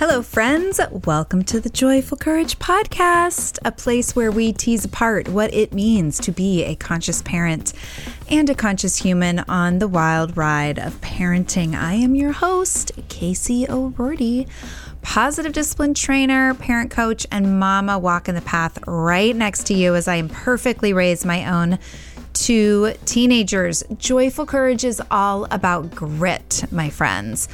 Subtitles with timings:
[0.00, 0.80] Hello, friends.
[1.04, 6.18] Welcome to the Joyful Courage Podcast, a place where we tease apart what it means
[6.20, 7.74] to be a conscious parent
[8.30, 11.78] and a conscious human on the wild ride of parenting.
[11.78, 14.48] I am your host, Casey O'Roarty,
[15.02, 20.08] positive discipline trainer, parent coach, and mama walking the path right next to you as
[20.08, 21.78] I imperfectly raise my own
[22.32, 23.84] two teenagers.
[23.98, 27.50] Joyful Courage is all about grit, my friends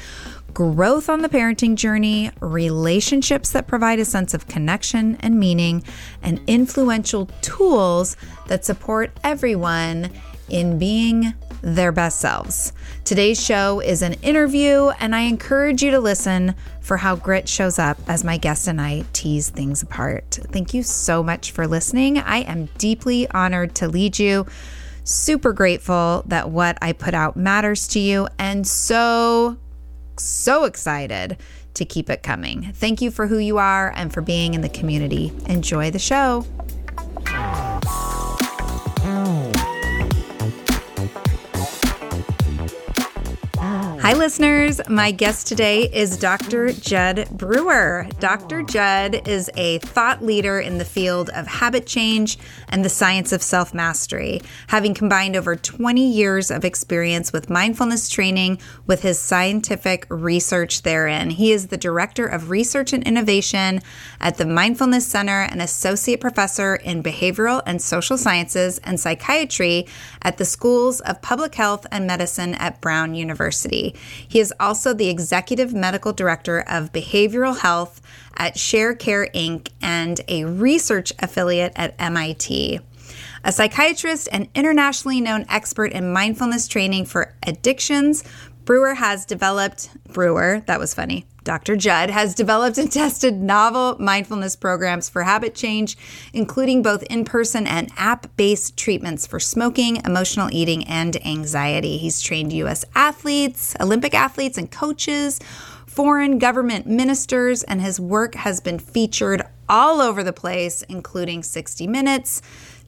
[0.55, 5.83] growth on the parenting journey, relationships that provide a sense of connection and meaning,
[6.22, 8.16] and influential tools
[8.48, 10.11] that support everyone
[10.48, 12.72] in being their best selves.
[13.05, 17.78] Today's show is an interview, and I encourage you to listen for how grit shows
[17.78, 20.39] up as my guest and I tease things apart.
[20.52, 22.19] Thank you so much for listening.
[22.19, 24.46] I am deeply honored to lead you.
[25.02, 29.57] Super grateful that what I put out matters to you, and so
[30.24, 31.36] so excited
[31.74, 32.72] to keep it coming.
[32.74, 35.32] Thank you for who you are and for being in the community.
[35.46, 36.44] Enjoy the show.
[44.06, 44.80] Hi, listeners.
[44.89, 46.70] My guest today is Dr.
[46.70, 48.06] Jud Brewer.
[48.20, 48.62] Dr.
[48.62, 53.42] Jud is a thought leader in the field of habit change and the science of
[53.42, 60.06] self mastery, having combined over 20 years of experience with mindfulness training with his scientific
[60.08, 61.30] research therein.
[61.30, 63.83] He is the director of research and innovation
[64.20, 69.89] at the Mindfulness Center and associate professor in behavioral and social sciences and psychiatry
[70.22, 73.95] at the Schools of Public Health and Medicine at Brown University.
[74.27, 78.01] He is also the executive medical director of behavioral health
[78.36, 79.68] at Sharecare Inc.
[79.80, 82.80] and a research affiliate at MIT.
[83.45, 88.24] A psychiatrist and internationally known expert in mindfulness training for addictions,
[88.66, 91.77] Brewer has developed, Brewer, that was funny, Dr.
[91.77, 95.96] Jud has developed and tested novel mindfulness programs for habit change,
[96.32, 101.96] including both in person and app based treatments for smoking, emotional eating, and anxiety.
[101.96, 102.84] He's trained U.S.
[102.96, 105.38] athletes, Olympic athletes, and coaches,
[105.86, 111.86] foreign government ministers, and his work has been featured all over the place, including 60
[111.86, 112.42] Minutes.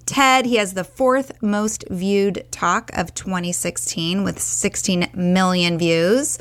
[0.08, 6.38] TED, he has the fourth most viewed talk of 2016 with 16 million views.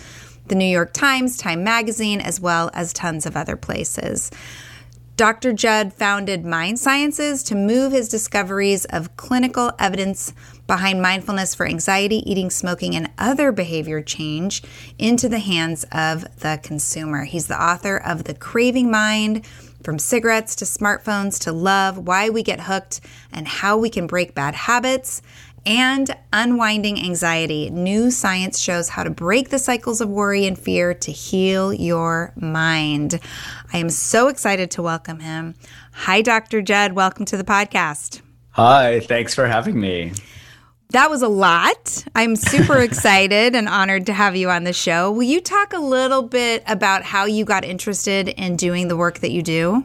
[0.47, 4.31] The New York Times, Time Magazine, as well as tons of other places.
[5.17, 5.51] Dr.
[5.51, 10.31] Jud founded Mind Sciences to move his discoveries of clinical evidence
[10.66, 14.63] behind mindfulness for anxiety, eating, smoking, and other behavior change
[14.97, 17.25] into the hands of the consumer.
[17.25, 19.44] He's the author of The Craving Mind
[19.83, 23.01] from cigarettes to smartphones to love, why we get hooked,
[23.31, 25.21] and how we can break bad habits.
[25.65, 27.69] And unwinding anxiety.
[27.69, 32.31] New science shows how to break the cycles of worry and fear to heal your
[32.37, 33.19] mind.
[33.73, 35.55] I am so excited to welcome him.
[35.91, 36.61] Hi, Dr.
[36.61, 36.93] Jud.
[36.93, 38.22] Welcome to the podcast.
[38.52, 40.13] Hi, thanks for having me.
[40.91, 42.05] That was a lot.
[42.16, 45.11] I'm super excited and honored to have you on the show.
[45.11, 49.19] Will you talk a little bit about how you got interested in doing the work
[49.19, 49.84] that you do?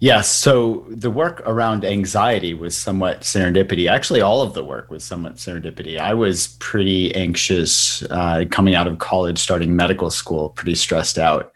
[0.00, 0.28] Yes.
[0.28, 3.90] So the work around anxiety was somewhat serendipity.
[3.90, 5.98] Actually, all of the work was somewhat serendipity.
[5.98, 11.52] I was pretty anxious uh, coming out of college, starting medical school, pretty stressed out.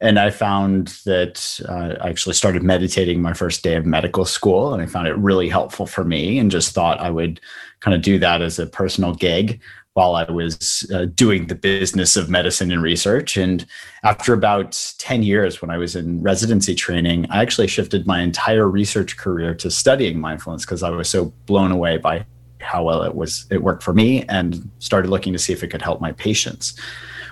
[0.00, 4.72] And I found that uh, I actually started meditating my first day of medical school,
[4.72, 7.40] and I found it really helpful for me and just thought I would
[7.80, 9.60] kind of do that as a personal gig.
[9.94, 13.36] while I was uh, doing the business of medicine and research.
[13.36, 13.66] And
[14.04, 18.68] after about 10 years, when I was in residency training, I actually shifted my entire
[18.68, 22.24] research career to studying mindfulness because I was so blown away by
[22.60, 25.68] how well it was it worked for me and started looking to see if it
[25.68, 26.78] could help my patients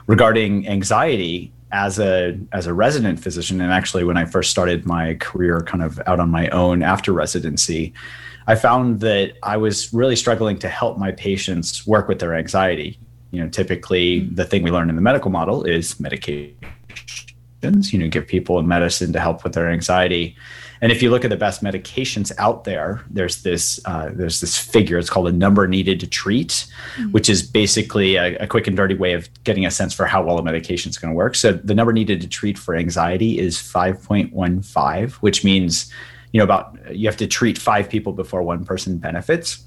[0.07, 5.15] regarding anxiety as a as a resident physician and actually when i first started my
[5.15, 7.93] career kind of out on my own after residency
[8.49, 12.99] i found that i was really struggling to help my patients work with their anxiety
[13.31, 16.53] you know typically the thing we learn in the medical model is medications
[17.93, 20.37] you know give people medicine to help with their anxiety
[20.81, 24.57] and if you look at the best medications out there, there's this uh, there's this
[24.57, 24.99] figure.
[24.99, 26.67] It's called a number needed to treat,
[26.97, 27.11] mm-hmm.
[27.11, 30.23] which is basically a, a, quick and dirty way of getting a sense for how
[30.23, 31.35] well a medication is going to work.
[31.35, 35.93] So the number needed to treat for anxiety is 5.15, which means
[36.33, 39.65] you know about you have to treat five people before one person benefits.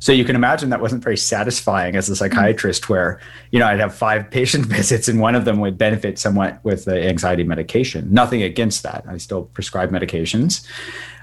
[0.00, 3.20] So you can imagine that wasn't very satisfying as a psychiatrist, where
[3.50, 6.84] you know I'd have five patient visits and one of them would benefit somewhat with
[6.84, 8.12] the anxiety medication.
[8.12, 9.04] Nothing against that.
[9.08, 10.66] I still prescribe medications,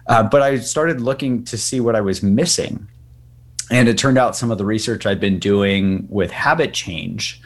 [0.08, 2.88] uh, but I started looking to see what I was missing,
[3.70, 7.42] and it turned out some of the research I'd been doing with habit change.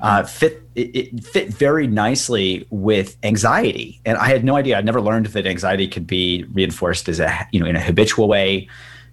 [0.00, 4.76] Uh, fit it, it, fit very nicely with anxiety, and I had no idea.
[4.76, 8.28] I'd never learned that anxiety could be reinforced as a you know in a habitual
[8.28, 8.68] way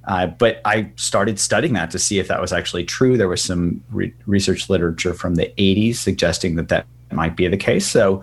[0.06, 3.18] uh, but I started studying that to see if that was actually true.
[3.18, 7.58] There was some re- research literature from the 80s suggesting that that might be the
[7.58, 7.88] case.
[7.88, 8.22] So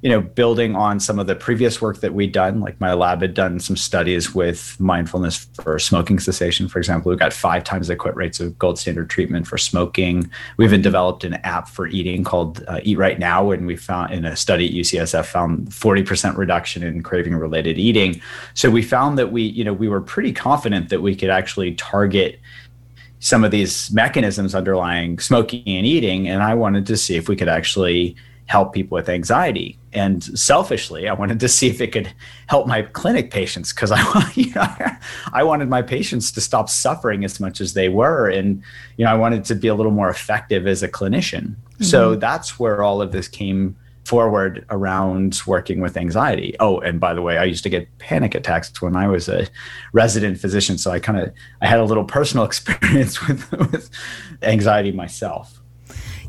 [0.00, 3.20] you know, building on some of the previous work that we'd done, like my lab
[3.20, 7.10] had done some studies with mindfulness for smoking cessation, for example.
[7.10, 10.30] We got five times the quit rates of gold standard treatment for smoking.
[10.56, 14.12] We even developed an app for eating called uh, Eat Right Now, and we found
[14.12, 18.20] in a study at UCSF found 40% reduction in craving related eating.
[18.54, 21.74] So we found that we, you know, we were pretty confident that we could actually
[21.74, 22.38] target
[23.20, 26.28] some of these mechanisms underlying smoking and eating.
[26.28, 28.14] And I wanted to see if we could actually
[28.48, 29.78] help people with anxiety.
[29.92, 32.12] And selfishly, I wanted to see if it could
[32.48, 34.66] help my clinic patients because I, you know,
[35.32, 38.62] I wanted my patients to stop suffering as much as they were, and
[38.96, 41.54] you know, I wanted to be a little more effective as a clinician.
[41.54, 41.84] Mm-hmm.
[41.84, 46.56] So that's where all of this came forward around working with anxiety.
[46.58, 49.46] Oh, and by the way, I used to get panic attacks when I was a
[49.92, 53.90] resident physician, so I kind of I had a little personal experience with, with
[54.42, 55.57] anxiety myself.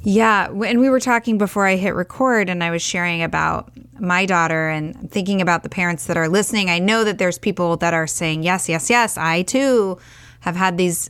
[0.01, 0.47] Yeah.
[0.49, 4.69] And we were talking before I hit record, and I was sharing about my daughter
[4.69, 6.69] and thinking about the parents that are listening.
[6.69, 9.97] I know that there's people that are saying, yes, yes, yes, I too
[10.41, 11.09] have had these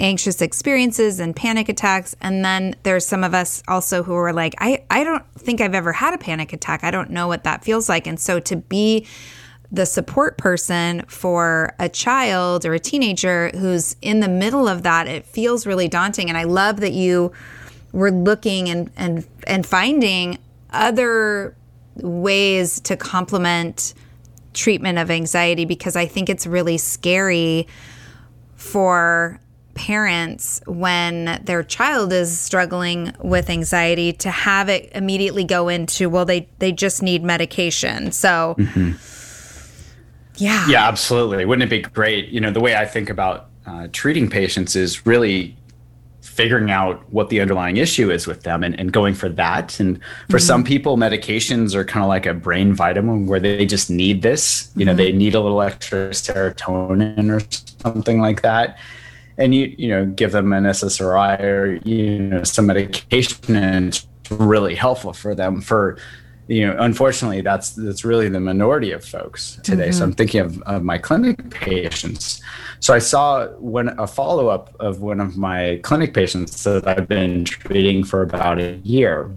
[0.00, 2.16] anxious experiences and panic attacks.
[2.20, 5.74] And then there's some of us also who are like, I, I don't think I've
[5.74, 6.82] ever had a panic attack.
[6.82, 8.08] I don't know what that feels like.
[8.08, 9.06] And so to be
[9.70, 15.06] the support person for a child or a teenager who's in the middle of that,
[15.06, 16.28] it feels really daunting.
[16.28, 17.30] And I love that you
[17.94, 20.38] we're looking and and and finding
[20.70, 21.56] other
[21.96, 23.94] ways to complement
[24.52, 27.68] treatment of anxiety because I think it's really scary
[28.56, 29.40] for
[29.74, 36.24] parents when their child is struggling with anxiety to have it immediately go into well
[36.24, 38.10] they they just need medication.
[38.10, 38.92] So mm-hmm.
[40.36, 40.66] yeah.
[40.68, 41.44] Yeah, absolutely.
[41.44, 42.28] Wouldn't it be great?
[42.30, 45.56] You know, the way I think about uh, treating patients is really
[46.34, 49.78] figuring out what the underlying issue is with them and, and going for that.
[49.78, 49.98] And
[50.28, 50.38] for mm-hmm.
[50.38, 54.70] some people, medications are kind of like a brain vitamin where they just need this.
[54.74, 54.98] You know, mm-hmm.
[54.98, 57.40] they need a little extra serotonin or
[57.82, 58.78] something like that.
[59.38, 64.06] And you, you know, give them an SSRI or, you know, some medication and it's
[64.30, 65.98] really helpful for them for
[66.46, 69.92] you know unfortunately that's that's really the minority of folks today mm-hmm.
[69.92, 72.42] so i'm thinking of, of my clinic patients
[72.84, 77.08] so I saw when a follow up of one of my clinic patients that I've
[77.08, 79.30] been treating for about a year.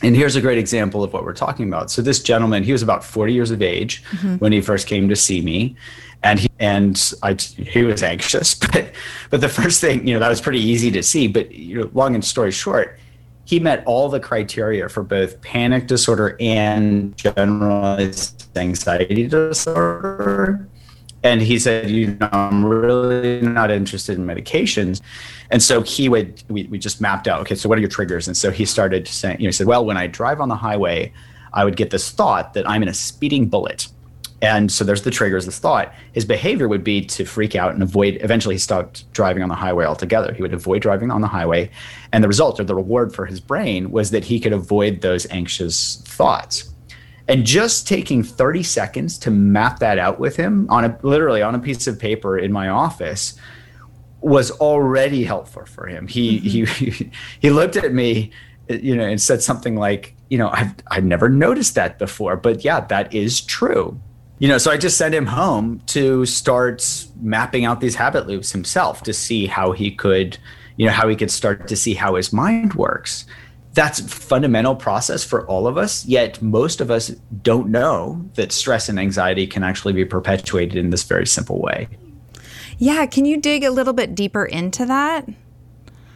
[0.00, 1.90] And here's a great example of what we're talking about.
[1.90, 4.36] So this gentleman, he was about 40 years of age mm-hmm.
[4.36, 5.74] when he first came to see me,
[6.22, 8.92] and he and I he was anxious, but
[9.30, 11.26] but the first thing you know that was pretty easy to see.
[11.26, 12.96] But you know, long and story short,
[13.44, 20.68] he met all the criteria for both panic disorder and generalized anxiety disorder.
[21.24, 25.00] And he said you know i'm really not interested in medications.
[25.50, 28.26] And so he would we, we just mapped out okay so what are your triggers?
[28.26, 30.56] And so he started saying you know he said well when i drive on the
[30.56, 31.12] highway
[31.52, 33.88] i would get this thought that i'm in a speeding bullet
[34.42, 37.82] and so there's the triggers this thought his behavior would be to freak out and
[37.82, 41.28] avoid eventually he stopped driving on the highway altogether he would avoid driving on the
[41.28, 41.70] highway
[42.12, 45.26] and the result or the reward for his brain was that he could avoid those
[45.30, 46.72] anxious thoughts
[47.28, 51.54] and just taking 30 seconds to map that out with him on a literally on
[51.54, 53.38] a piece of paper in my office
[54.22, 56.06] was already helpful for him.
[56.06, 56.84] He mm-hmm.
[56.84, 58.30] he he looked at me,
[58.68, 62.64] you know, and said something like, you know, I've I've never noticed that before, but
[62.64, 64.00] yeah, that is true.
[64.42, 68.50] You know, so I just sent him home to start mapping out these habit loops
[68.50, 70.36] himself to see how he could,
[70.76, 73.24] you know, how he could start to see how his mind works.
[73.74, 77.10] That's fundamental process for all of us, yet most of us
[77.44, 81.86] don't know that stress and anxiety can actually be perpetuated in this very simple way.
[82.78, 85.28] Yeah, can you dig a little bit deeper into that?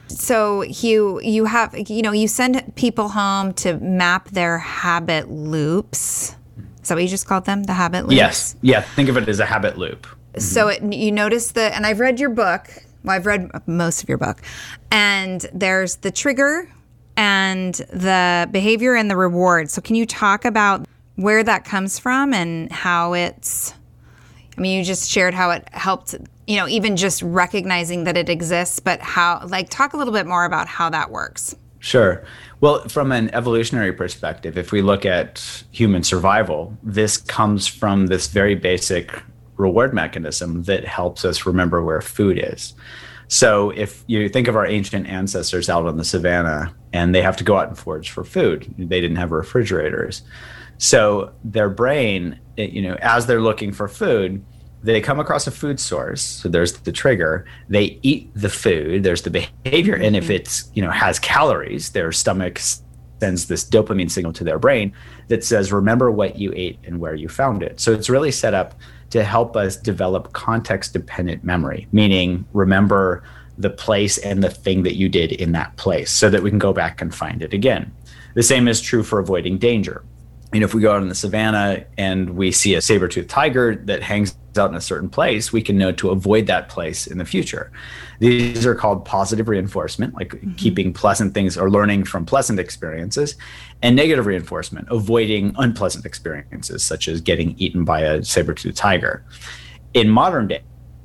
[0.08, 6.34] So you you have you know you send people home to map their habit loops.
[6.86, 7.64] Is that what you just called them?
[7.64, 8.14] The habit loops.
[8.14, 8.56] Yes.
[8.62, 8.80] Yeah.
[8.80, 10.06] Think of it as a habit loop.
[10.38, 12.68] So it, you notice the and I've read your book.
[13.02, 14.40] Well, I've read most of your book,
[14.92, 16.70] and there's the trigger
[17.16, 19.68] and the behavior and the reward.
[19.68, 23.74] So can you talk about where that comes from and how it's?
[24.56, 26.14] I mean, you just shared how it helped
[26.46, 30.24] you know, even just recognizing that it exists, but how, like, talk a little bit
[30.24, 31.56] more about how that works.
[31.80, 32.24] Sure.
[32.60, 38.28] Well, from an evolutionary perspective, if we look at human survival, this comes from this
[38.28, 39.22] very basic
[39.56, 42.74] reward mechanism that helps us remember where food is.
[43.28, 47.36] So, if you think of our ancient ancestors out on the savannah and they have
[47.38, 50.22] to go out and forage for food, they didn't have refrigerators.
[50.78, 54.44] So, their brain, you know, as they're looking for food,
[54.82, 59.22] they come across a food source so there's the trigger they eat the food there's
[59.22, 60.34] the behavior and if mm-hmm.
[60.34, 62.58] it's you know has calories their stomach
[63.20, 64.92] sends this dopamine signal to their brain
[65.28, 67.80] that says remember what you ate and where you found it.
[67.80, 68.74] So it's really set up
[69.10, 73.22] to help us develop context dependent memory meaning remember
[73.58, 76.58] the place and the thing that you did in that place so that we can
[76.58, 77.90] go back and find it again.
[78.34, 80.04] The same is true for avoiding danger
[80.52, 83.74] you know, if we go out in the savannah and we see a saber-toothed tiger
[83.74, 87.18] that hangs out in a certain place, we can know to avoid that place in
[87.18, 87.70] the future.
[88.20, 90.54] These are called positive reinforcement, like mm-hmm.
[90.54, 93.36] keeping pleasant things or learning from pleasant experiences,
[93.82, 99.24] and negative reinforcement, avoiding unpleasant experiences, such as getting eaten by a saber-toothed tiger.
[99.94, 100.48] In modern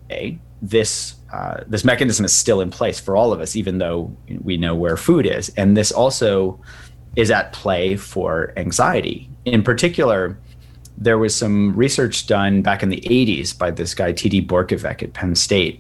[0.10, 4.16] day, this uh, this mechanism is still in place for all of us, even though
[4.42, 6.62] we know where food is, and this also
[7.16, 10.38] is at play for anxiety in particular,
[10.98, 14.46] there was some research done back in the 80s by this guy, T.D.
[14.46, 15.80] Borkovec at Penn State,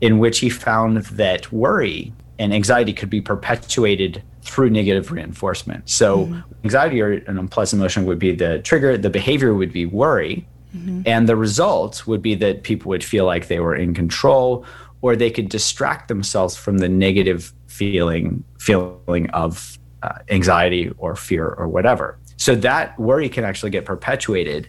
[0.00, 5.88] in which he found that worry and anxiety could be perpetuated through negative reinforcement.
[5.88, 6.40] So, mm-hmm.
[6.64, 11.02] anxiety or an unpleasant emotion would be the trigger, the behavior would be worry, mm-hmm.
[11.04, 14.64] and the result would be that people would feel like they were in control
[15.02, 21.46] or they could distract themselves from the negative feeling feeling of uh, anxiety or fear
[21.46, 22.18] or whatever.
[22.36, 24.68] So that worry can actually get perpetuated.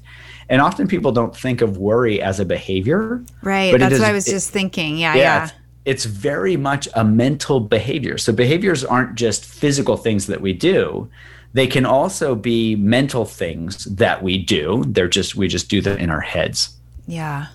[0.49, 3.23] And often people don't think of worry as a behavior.
[3.41, 3.77] Right.
[3.77, 4.97] That's is, what I was it, just thinking.
[4.97, 5.15] Yeah.
[5.15, 5.21] Yeah.
[5.21, 5.43] yeah.
[5.43, 8.17] It's, it's very much a mental behavior.
[8.17, 11.09] So behaviors aren't just physical things that we do.
[11.53, 14.83] They can also be mental things that we do.
[14.87, 16.75] They're just, we just do them in our heads.
[17.07, 17.47] Yeah.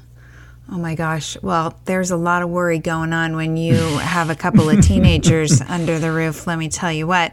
[0.71, 1.41] Oh my gosh.
[1.43, 5.61] Well, there's a lot of worry going on when you have a couple of teenagers
[5.69, 6.47] under the roof.
[6.47, 7.33] Let me tell you what.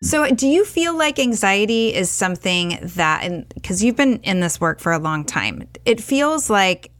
[0.00, 4.60] So, do you feel like anxiety is something that, and because you've been in this
[4.60, 6.92] work for a long time, it feels like,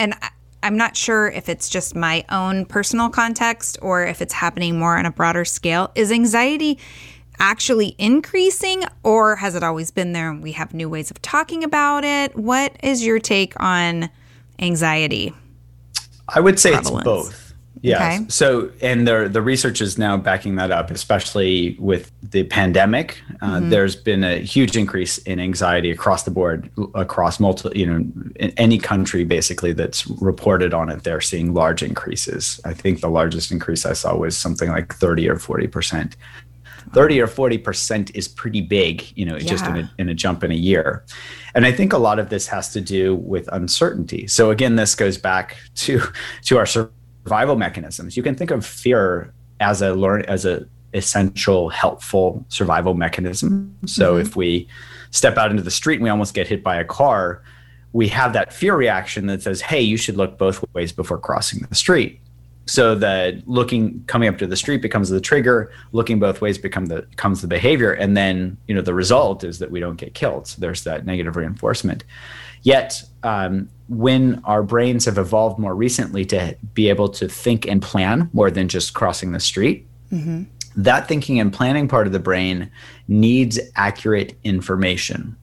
[0.00, 0.14] and
[0.64, 4.98] I'm not sure if it's just my own personal context or if it's happening more
[4.98, 5.92] on a broader scale.
[5.94, 6.78] Is anxiety
[7.38, 11.62] actually increasing or has it always been there and we have new ways of talking
[11.62, 12.34] about it?
[12.34, 14.10] What is your take on
[14.58, 15.32] anxiety?
[16.28, 16.96] I would say prevalence?
[16.96, 17.43] it's both.
[17.84, 17.96] Yeah.
[17.96, 18.24] Okay.
[18.28, 23.20] So, and the the research is now backing that up, especially with the pandemic.
[23.42, 23.68] Uh, mm-hmm.
[23.68, 27.96] There's been a huge increase in anxiety across the board, across multiple, you know,
[28.36, 31.02] in any country basically that's reported on it.
[31.02, 32.58] They're seeing large increases.
[32.64, 36.16] I think the largest increase I saw was something like 30 or 40 percent.
[36.94, 39.46] 30 or 40 percent is pretty big, you know, yeah.
[39.46, 41.04] just in a, in a jump in a year.
[41.54, 44.26] And I think a lot of this has to do with uncertainty.
[44.26, 46.00] So again, this goes back to
[46.44, 46.64] to our
[47.24, 48.16] survival mechanisms.
[48.16, 53.76] You can think of fear as a learn as a essential helpful survival mechanism.
[53.86, 54.20] So mm-hmm.
[54.20, 54.68] if we
[55.10, 57.42] step out into the street and we almost get hit by a car,
[57.92, 61.60] we have that fear reaction that says, "Hey, you should look both ways before crossing
[61.68, 62.20] the street."
[62.66, 66.86] So that looking coming up to the street becomes the trigger, looking both ways become
[66.86, 70.14] the becomes the behavior, and then you know the result is that we don't get
[70.14, 70.46] killed.
[70.46, 72.04] So there's that negative reinforcement.
[72.64, 77.80] Yet, um, when our brains have evolved more recently to be able to think and
[77.80, 80.44] plan more than just crossing the street, mm-hmm.
[80.76, 82.70] that thinking and planning part of the brain
[83.06, 85.36] needs accurate information.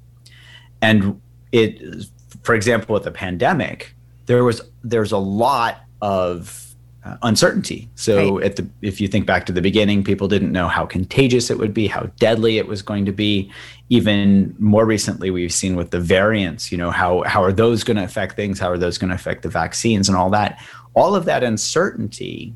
[0.81, 2.05] And it,
[2.43, 3.93] for example, with the pandemic,
[4.25, 6.70] there was there's a lot of
[7.03, 7.89] uh, uncertainty.
[7.95, 8.45] So right.
[8.45, 11.57] at the if you think back to the beginning, people didn't know how contagious it
[11.57, 13.51] would be, how deadly it was going to be.
[13.89, 17.97] Even more recently, we've seen with the variants, you know, how how are those going
[17.97, 18.59] to affect things?
[18.59, 20.63] How are those going to affect the vaccines and all that?
[20.93, 22.55] All of that uncertainty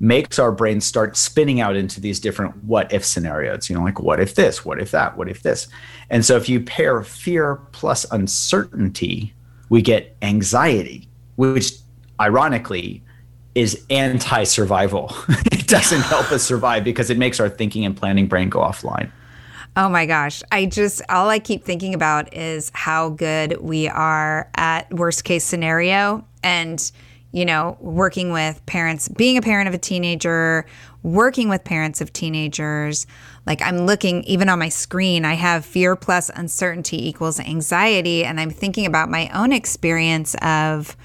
[0.00, 4.00] makes our brains start spinning out into these different what if scenarios, you know, like
[4.00, 5.68] what if this, what if that, what if this.
[6.08, 9.34] And so if you pair fear plus uncertainty,
[9.68, 11.72] we get anxiety, which
[12.18, 13.02] ironically
[13.54, 15.12] is anti-survival.
[15.28, 19.10] it doesn't help us survive because it makes our thinking and planning brain go offline.
[19.76, 20.42] Oh my gosh.
[20.50, 25.44] I just, all I keep thinking about is how good we are at worst case
[25.44, 26.90] scenario and,
[27.32, 30.66] you know, working with parents, being a parent of a teenager,
[31.04, 33.06] working with parents of teenagers.
[33.46, 38.24] Like I'm looking, even on my screen, I have fear plus uncertainty equals anxiety.
[38.24, 40.96] And I'm thinking about my own experience of,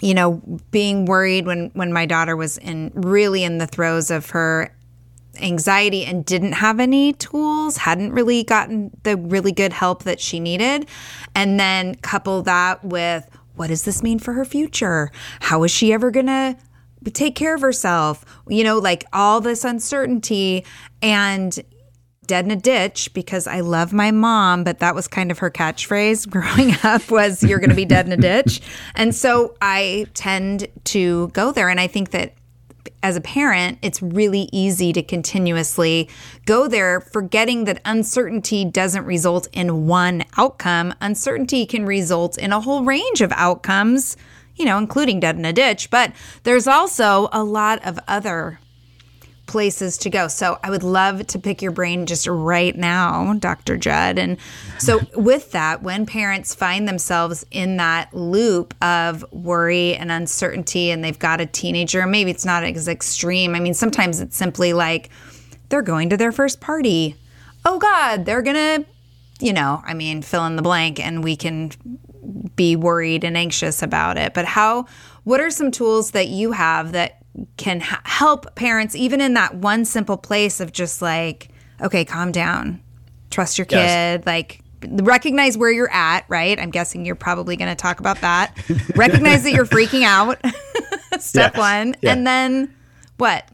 [0.00, 4.30] you know, being worried when when my daughter was in really in the throes of
[4.30, 4.74] her
[5.40, 10.40] anxiety and didn't have any tools, hadn't really gotten the really good help that she
[10.40, 10.86] needed.
[11.34, 15.10] And then couple that with what does this mean for her future?
[15.40, 16.56] How is she ever going to
[17.12, 18.24] take care of herself?
[18.48, 20.64] You know, like all this uncertainty
[21.02, 21.58] and
[22.30, 25.50] dead in a ditch because I love my mom, but that was kind of her
[25.50, 28.60] catchphrase growing up was you're going to be dead in a ditch.
[28.94, 32.34] And so I tend to go there and I think that
[33.02, 36.08] as a parent, it's really easy to continuously
[36.44, 40.94] go there, forgetting that uncertainty doesn't result in one outcome.
[41.00, 44.16] Uncertainty can result in a whole range of outcomes,
[44.54, 45.90] you know, including dead in a ditch.
[45.90, 46.12] But
[46.42, 48.58] there's also a lot of other
[49.50, 50.28] places to go.
[50.28, 53.76] So I would love to pick your brain just right now, Dr.
[53.76, 54.16] Jud.
[54.16, 54.38] And
[54.78, 61.02] so with that, when parents find themselves in that loop of worry and uncertainty and
[61.02, 63.56] they've got a teenager, maybe it's not as extreme.
[63.56, 65.10] I mean, sometimes it's simply like
[65.68, 67.16] they're going to their first party.
[67.64, 68.84] Oh God, they're gonna,
[69.40, 71.72] you know, I mean, fill in the blank and we can
[72.54, 74.32] be worried and anxious about it.
[74.32, 74.86] But how
[75.24, 77.19] what are some tools that you have that
[77.56, 81.48] can ha- help parents, even in that one simple place of just like,
[81.80, 82.82] okay, calm down,
[83.30, 84.26] trust your kid, yes.
[84.26, 86.58] like recognize where you're at, right?
[86.58, 88.56] I'm guessing you're probably going to talk about that.
[88.96, 90.38] recognize that you're freaking out,
[91.20, 91.94] step one.
[92.00, 92.12] Yeah.
[92.12, 92.74] And then
[93.18, 93.46] what?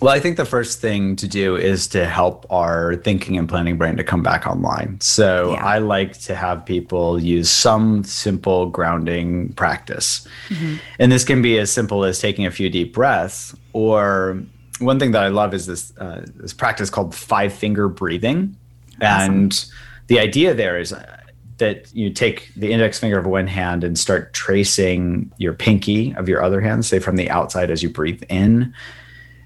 [0.00, 3.76] Well, I think the first thing to do is to help our thinking and planning
[3.76, 5.00] brain to come back online.
[5.00, 5.64] So yeah.
[5.64, 10.26] I like to have people use some simple grounding practice.
[10.50, 10.76] Mm-hmm.
[11.00, 14.40] And this can be as simple as taking a few deep breaths, or
[14.78, 18.56] one thing that I love is this, uh, this practice called five finger breathing.
[19.02, 19.34] Awesome.
[19.34, 19.64] And
[20.06, 21.16] the idea there is uh,
[21.56, 26.28] that you take the index finger of one hand and start tracing your pinky of
[26.28, 28.72] your other hand, say from the outside as you breathe in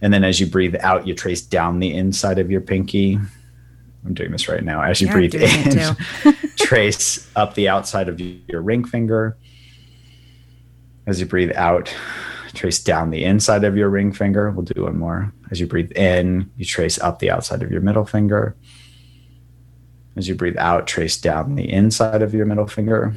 [0.03, 3.19] and then as you breathe out, you trace down the inside of your pinky.
[4.05, 4.83] I'm doing this right now.
[4.83, 5.97] As you yeah, breathe in,
[6.57, 9.39] trace up the outside of your ring finger.
[11.07, 11.95] As you breathe out,
[12.53, 14.51] trace down the inside of your ring finger.
[14.51, 15.33] We'll do one more.
[15.53, 18.57] As you breathe in, you trace up the outside of your middle finger.
[20.17, 23.15] As you breathe out, trace down the inside of your middle finger.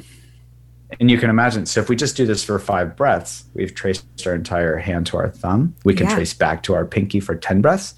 [1.00, 4.04] And you can imagine, so if we just do this for five breaths, we've traced
[4.26, 5.74] our entire hand to our thumb.
[5.84, 6.14] We can yeah.
[6.14, 7.94] trace back to our pinky for 10 breaths.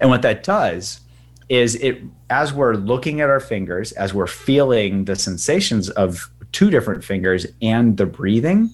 [0.00, 1.00] And what that does
[1.48, 6.70] is it, as we're looking at our fingers, as we're feeling the sensations of two
[6.70, 8.70] different fingers and the breathing,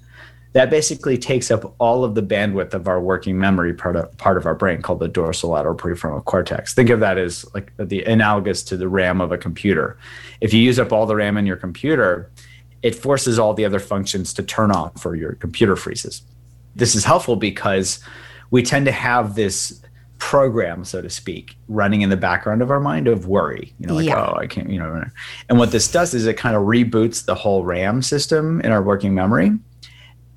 [0.52, 4.36] that basically takes up all of the bandwidth of our working memory part of, part
[4.36, 6.74] of our brain called the dorsolateral prefrontal cortex.
[6.74, 9.96] Think of that as like the analogous to the RAM of a computer.
[10.40, 12.30] If you use up all the RAM in your computer,
[12.82, 16.22] it forces all the other functions to turn off or your computer freezes.
[16.74, 18.00] This is helpful because
[18.50, 19.80] we tend to have this
[20.18, 23.72] program, so to speak, running in the background of our mind of worry.
[23.78, 24.26] You know, like, yeah.
[24.26, 25.04] oh, I can't, you know.
[25.48, 28.82] And what this does is it kind of reboots the whole RAM system in our
[28.82, 29.52] working memory.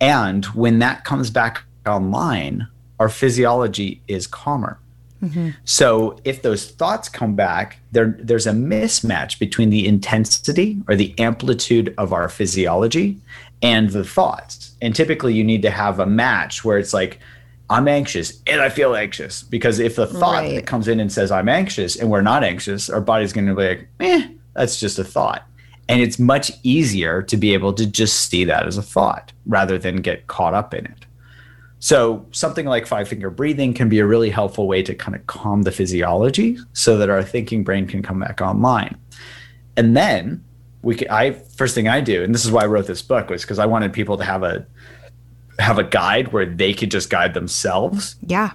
[0.02, 2.68] And when that comes back online,
[3.00, 4.80] our physiology is calmer.
[5.24, 5.50] Mm-hmm.
[5.64, 11.16] So if those thoughts come back, there, there's a mismatch between the intensity or the
[11.18, 13.18] amplitude of our physiology
[13.62, 14.76] and the thoughts.
[14.82, 17.20] And typically you need to have a match where it's like,
[17.70, 19.44] I'm anxious and I feel anxious.
[19.44, 20.56] Because if the thought right.
[20.56, 23.56] that comes in and says, I'm anxious and we're not anxious, our body's going to
[23.56, 25.48] be like, eh, that's just a thought.
[25.88, 29.78] And it's much easier to be able to just see that as a thought rather
[29.78, 31.06] than get caught up in it.
[31.84, 35.28] So, something like five finger breathing can be a really helpful way to kind of
[35.28, 38.98] calm the physiology so that our thinking brain can come back online.
[39.76, 40.46] And then
[40.82, 43.30] we can, I first thing I do, and this is why I wrote this book,
[43.30, 44.66] was because I wanted people to have a
[45.60, 48.16] have a guide where they could just guide themselves.
[48.26, 48.52] Yeah.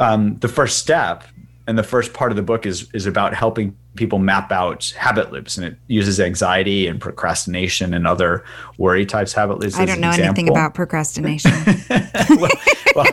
[0.00, 1.22] Um, the first step
[1.66, 5.30] and the first part of the book is is about helping people map out habit
[5.32, 8.44] loops and it uses anxiety and procrastination and other
[8.78, 9.32] worry types.
[9.32, 10.28] Habit loops i don't know example.
[10.28, 11.52] anything about procrastination.
[12.94, 13.06] Well,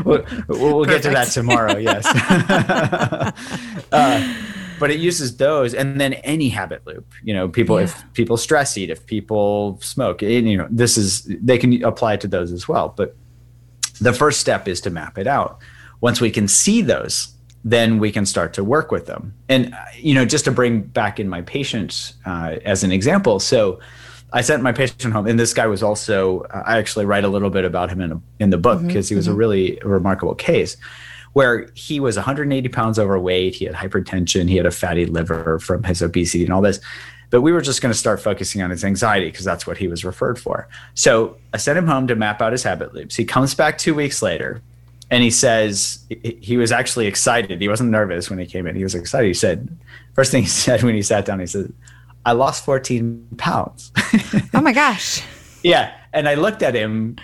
[0.04, 2.06] well, we'll, we'll get to that tomorrow yes.
[3.92, 4.34] Uh,
[4.78, 7.84] but it uses those and then any habit loop you know people yeah.
[7.84, 12.20] if people stress eat if people smoke you know this is they can apply it
[12.20, 12.94] to those as well.
[12.96, 13.16] But
[14.00, 15.58] the first step is to map it out.
[16.00, 17.34] Once we can see those
[17.70, 19.34] then we can start to work with them.
[19.48, 23.78] And you know, just to bring back in my patient uh, as an example, so
[24.32, 26.40] I sent my patient home, and this guy was also.
[26.42, 29.06] Uh, I actually write a little bit about him in a, in the book because
[29.06, 29.34] mm-hmm, he was mm-hmm.
[29.34, 30.76] a really remarkable case,
[31.34, 35.82] where he was 180 pounds overweight, he had hypertension, he had a fatty liver from
[35.82, 36.80] his obesity and all this.
[37.30, 39.86] But we were just going to start focusing on his anxiety because that's what he
[39.86, 40.66] was referred for.
[40.94, 43.16] So I sent him home to map out his habit loops.
[43.16, 44.62] He comes back two weeks later
[45.10, 47.60] and he says he was actually excited.
[47.60, 48.76] He wasn't nervous when he came in.
[48.76, 49.26] He was excited.
[49.26, 49.68] He said,
[50.14, 51.72] first thing he said when he sat down, he said,
[52.26, 53.92] "I lost 14 pounds."
[54.54, 55.22] oh my gosh!
[55.62, 57.16] yeah, and I looked at him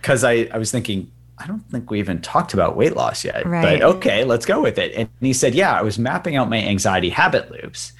[0.00, 1.10] because I I was thinking.
[1.36, 3.80] I don't think we even talked about weight loss yet, right.
[3.80, 4.94] but okay, let's go with it.
[4.94, 7.92] And he said, Yeah, I was mapping out my anxiety habit loops.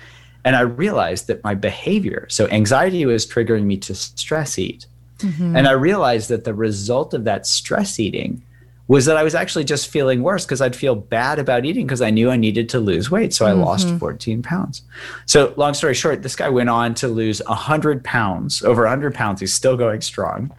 [0.44, 4.86] And I realized that my behavior, so anxiety was triggering me to stress eat.
[5.18, 5.56] Mm-hmm.
[5.56, 8.40] And I realized that the result of that stress eating
[8.86, 12.02] was that I was actually just feeling worse because I'd feel bad about eating because
[12.02, 13.32] I knew I needed to lose weight.
[13.32, 13.62] So I mm-hmm.
[13.62, 14.82] lost 14 pounds.
[15.26, 19.40] So, long story short, this guy went on to lose 100 pounds, over 100 pounds.
[19.40, 20.52] He's still going strong.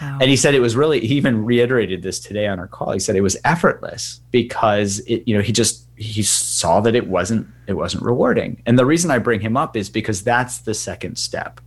[0.00, 0.18] Wow.
[0.20, 2.92] And he said it was really, he even reiterated this today on our call.
[2.92, 7.06] He said it was effortless because it, you know, he just, he saw that it
[7.06, 8.62] wasn't, it wasn't rewarding.
[8.66, 11.60] And the reason I bring him up is because that's the second step.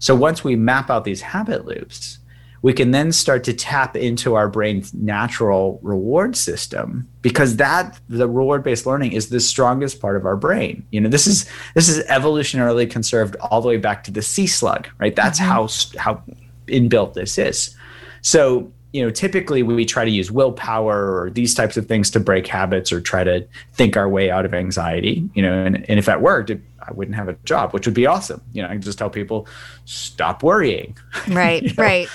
[0.00, 2.19] So once we map out these habit loops,
[2.62, 8.28] we can then start to tap into our brain's natural reward system because that the
[8.28, 10.86] reward based learning is the strongest part of our brain.
[10.90, 14.46] You know this is this is evolutionarily conserved all the way back to the sea
[14.46, 15.16] slug right?
[15.16, 15.98] That's mm-hmm.
[15.98, 16.22] how how
[16.66, 17.74] inbuilt this is.
[18.22, 22.20] So you know typically we try to use willpower or these types of things to
[22.20, 25.98] break habits or try to think our way out of anxiety you know and, and
[25.98, 28.42] if that worked it I wouldn't have a job, which would be awesome.
[28.52, 29.46] You know, I can just tell people,
[29.84, 30.96] stop worrying.
[31.28, 32.08] Right, you know, right.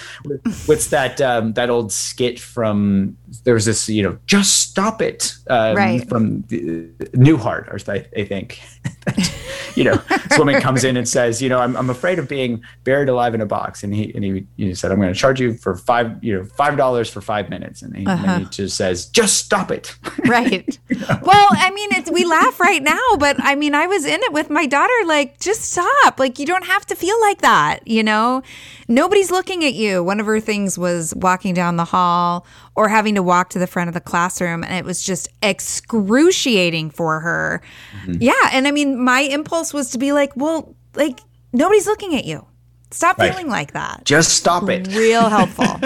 [0.66, 3.18] What's that um, that old skit from?
[3.44, 5.36] There was this, you know, just stop it.
[5.48, 6.10] Um, right.
[6.10, 8.62] From the, Newhart, or I, I think.
[9.76, 9.96] you know,
[10.30, 13.34] this woman comes in and says, you know, I'm, I'm afraid of being buried alive
[13.36, 15.76] in a box, and he and he, he said, I'm going to charge you for
[15.76, 18.26] five, you know, five dollars for five minutes, and he, uh-huh.
[18.28, 19.96] and he, just says, just stop it.
[20.26, 20.80] Right.
[20.90, 21.20] you know?
[21.22, 24.34] Well, I mean, it's we laugh right now, but I mean, I was in it
[24.34, 24.94] with my daughter.
[25.06, 26.20] Like, just stop.
[26.20, 27.88] Like, you don't have to feel like that.
[27.88, 28.42] You know,
[28.88, 30.04] nobody's looking at you.
[30.04, 33.68] One of her things was walking down the hall or having to walk to the
[33.68, 37.62] front of the classroom, and it was just excruciating for her.
[38.02, 38.22] Mm-hmm.
[38.22, 41.20] Yeah, and I mean, my impulse was to be like, well, like
[41.54, 42.46] nobody's looking at you.
[42.92, 43.32] Stop right.
[43.32, 44.06] feeling like that.
[44.06, 44.88] Just stop it.
[44.88, 45.66] Real helpful.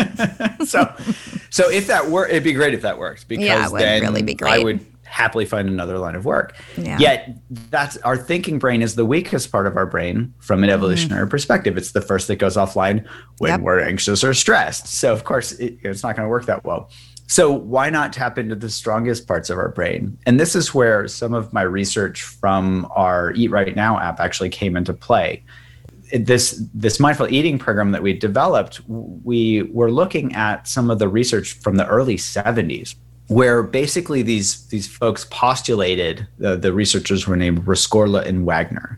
[0.65, 0.93] so,
[1.49, 4.01] so if that were, it'd be great if that worked because yeah, it would then
[4.01, 4.53] really be great.
[4.53, 6.55] I would happily find another line of work.
[6.77, 6.99] Yeah.
[6.99, 10.75] Yet that's our thinking brain is the weakest part of our brain from an mm-hmm.
[10.75, 11.29] evolutionary mm.
[11.29, 11.77] perspective.
[11.77, 13.07] It's the first that goes offline
[13.39, 13.61] when yep.
[13.61, 14.87] we're anxious or stressed.
[14.87, 16.91] So of course it, it's not going to work that well.
[17.29, 20.17] So why not tap into the strongest parts of our brain?
[20.25, 24.49] And this is where some of my research from our Eat Right Now app actually
[24.49, 25.43] came into play.
[26.11, 31.07] This this mindful eating program that we developed, we were looking at some of the
[31.07, 32.95] research from the early 70s
[33.27, 38.97] where basically these these folks postulated uh, the researchers were named Rescorla and Wagner,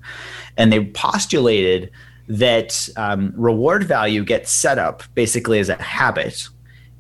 [0.56, 1.92] and they postulated
[2.30, 6.48] that um, reward value gets set up basically as a habit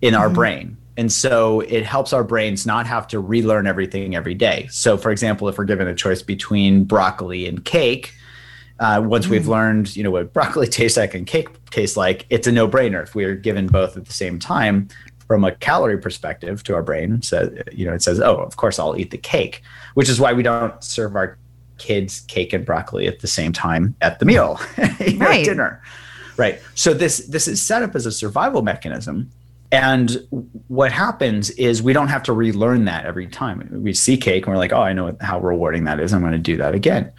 [0.01, 0.21] in mm-hmm.
[0.21, 0.77] our brain.
[0.97, 4.67] And so it helps our brains not have to relearn everything every day.
[4.71, 8.13] So, for example, if we're given a choice between broccoli and cake,
[8.79, 9.29] uh, once mm.
[9.29, 13.03] we've learned, you know, what broccoli tastes like and cake tastes like, it's a no-brainer.
[13.03, 14.89] If we're given both at the same time,
[15.31, 18.77] from a calorie perspective to our brain so you know it says oh of course
[18.77, 19.61] i'll eat the cake
[19.93, 21.37] which is why we don't serve our
[21.77, 24.59] kids cake and broccoli at the same time at the meal
[25.15, 25.45] right.
[25.45, 25.81] dinner
[26.35, 29.31] right so this this is set up as a survival mechanism
[29.71, 30.27] and
[30.67, 34.53] what happens is we don't have to relearn that every time we see cake and
[34.53, 37.11] we're like oh i know how rewarding that is i'm going to do that again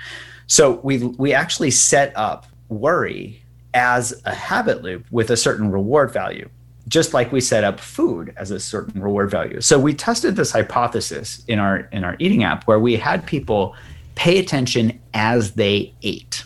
[0.46, 3.42] so we we actually set up worry
[3.74, 6.48] as a habit loop with a certain reward value
[6.88, 9.60] just like we set up food as a certain reward value.
[9.60, 13.76] So we tested this hypothesis in our in our eating app where we had people
[14.14, 16.44] pay attention as they ate.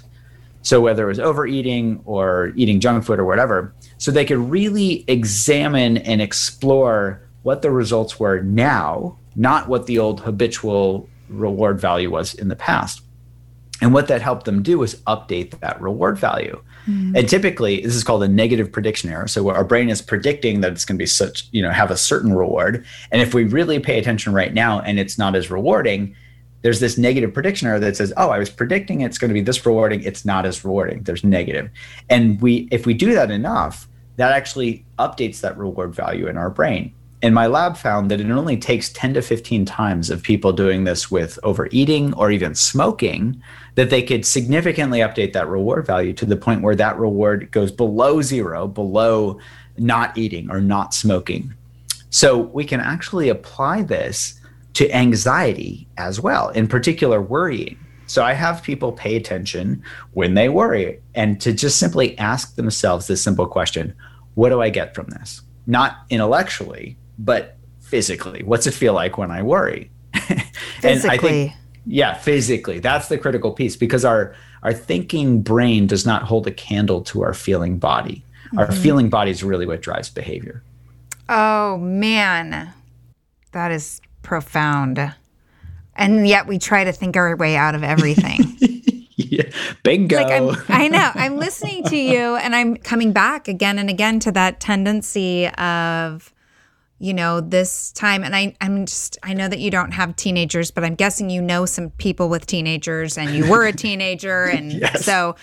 [0.63, 5.05] So whether it was overeating or eating junk food or whatever, so they could really
[5.09, 12.11] examine and explore what the results were now, not what the old habitual reward value
[12.11, 13.03] was in the past.
[13.81, 16.63] And what that helped them do was update that reward value.
[16.89, 17.17] Mm-hmm.
[17.17, 19.29] And typically, this is called a negative prediction error.
[19.29, 21.97] So our brain is predicting that it's going to be such, you know, have a
[21.97, 22.87] certain reward.
[23.13, 26.17] And if we really pay attention right now and it's not as rewarding,
[26.63, 29.41] there's this negative prediction error that says, "Oh, I was predicting it's going to be
[29.41, 30.03] this rewarding.
[30.03, 31.03] It's not as rewarding.
[31.03, 31.71] There's negative."
[32.09, 36.51] And we, if we do that enough, that actually updates that reward value in our
[36.51, 36.93] brain.
[37.23, 40.85] And my lab found that it only takes 10 to 15 times of people doing
[40.85, 43.43] this with overeating or even smoking
[43.75, 47.73] that they could significantly update that reward value to the point where that reward goes
[47.73, 49.39] below zero, below
[49.79, 51.55] not eating or not smoking.
[52.11, 54.41] So we can actually apply this
[54.77, 57.79] to anxiety as well, in particular, worrying.
[58.07, 63.07] So I have people pay attention when they worry and to just simply ask themselves
[63.07, 63.95] this simple question
[64.35, 65.41] What do I get from this?
[65.67, 68.43] Not intellectually, but physically.
[68.43, 69.91] What's it feel like when I worry?
[70.83, 71.55] and I think
[71.87, 72.79] yeah, physically.
[72.79, 77.23] That's the critical piece because our our thinking brain does not hold a candle to
[77.23, 78.23] our feeling body.
[78.49, 78.59] Mm-hmm.
[78.59, 80.63] Our feeling body is really what drives behavior.
[81.31, 82.75] Oh man.
[83.53, 85.15] That is profound.
[85.95, 88.59] And yet we try to think our way out of everything.
[89.17, 89.45] yeah.
[89.83, 90.17] Bingo.
[90.17, 91.11] Like I'm, I know.
[91.15, 96.33] I'm listening to you and I'm coming back again and again to that tendency of
[96.99, 98.25] you know, this time.
[98.25, 101.43] And I, I'm just, I know that you don't have teenagers, but I'm guessing you
[101.43, 104.45] know some people with teenagers and you were a teenager.
[104.45, 105.05] And yes.
[105.05, 105.37] so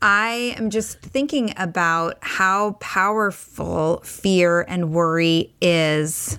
[0.00, 6.38] I am just thinking about how powerful fear and worry is.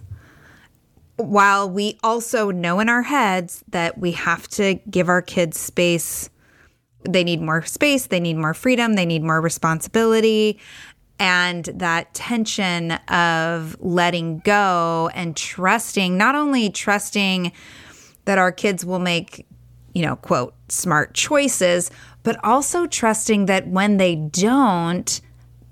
[1.17, 6.29] While we also know in our heads that we have to give our kids space,
[7.03, 10.59] they need more space, they need more freedom, they need more responsibility.
[11.19, 17.51] And that tension of letting go and trusting, not only trusting
[18.25, 19.47] that our kids will make,
[19.93, 21.89] you know, quote, smart choices,
[22.21, 25.19] but also trusting that when they don't,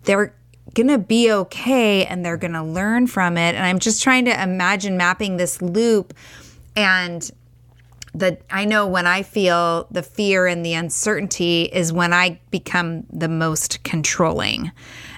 [0.06, 0.34] they're
[0.76, 3.56] going to be okay and they're going to learn from it.
[3.56, 6.14] And I'm just trying to imagine mapping this loop
[6.76, 7.32] and
[8.14, 13.06] the I know when I feel the fear and the uncertainty is when I become
[13.10, 14.72] the most controlling.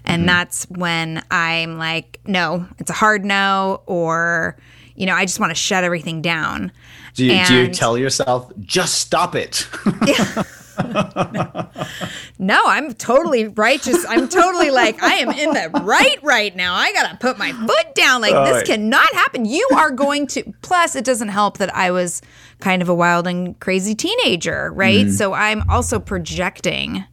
[0.06, 0.28] And mm-hmm.
[0.28, 4.58] that's when I'm like, no, it's a hard no or
[4.96, 6.72] you know, I just want to shut everything down.
[7.14, 9.68] Do you, and, do you tell yourself, just stop it?
[10.08, 10.44] yeah.
[12.40, 14.06] no, I'm totally righteous.
[14.08, 16.76] I'm totally like, I am in the right right now.
[16.76, 18.22] I got to put my foot down.
[18.22, 19.46] Like, this cannot happen.
[19.46, 20.54] You are going to.
[20.62, 22.22] Plus, it doesn't help that I was
[22.60, 25.08] kind of a wild and crazy teenager, right?
[25.08, 25.12] Mm.
[25.12, 27.06] So I'm also projecting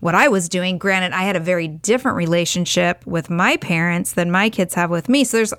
[0.00, 0.78] what I was doing.
[0.78, 5.08] Granted, I had a very different relationship with my parents than my kids have with
[5.08, 5.24] me.
[5.24, 5.54] So there's,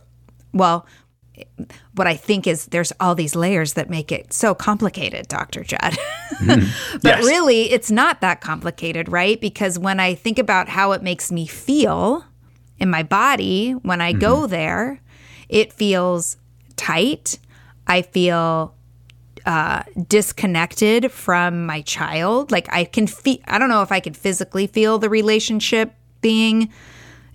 [0.54, 0.86] well,
[1.96, 5.64] what I think is there's all these layers that make it so complicated, Dr.
[5.64, 5.80] Jud.
[6.34, 7.02] mm.
[7.02, 7.26] but yes.
[7.26, 9.40] really, it's not that complicated, right?
[9.40, 12.26] Because when I think about how it makes me feel
[12.80, 14.20] in my body when I mm-hmm.
[14.20, 15.02] go there,
[15.50, 16.38] it feels
[16.76, 17.40] tight.
[17.88, 18.76] I feel
[19.46, 22.52] uh, disconnected from my child.
[22.52, 26.72] Like I can feel, I don't know if I could physically feel the relationship being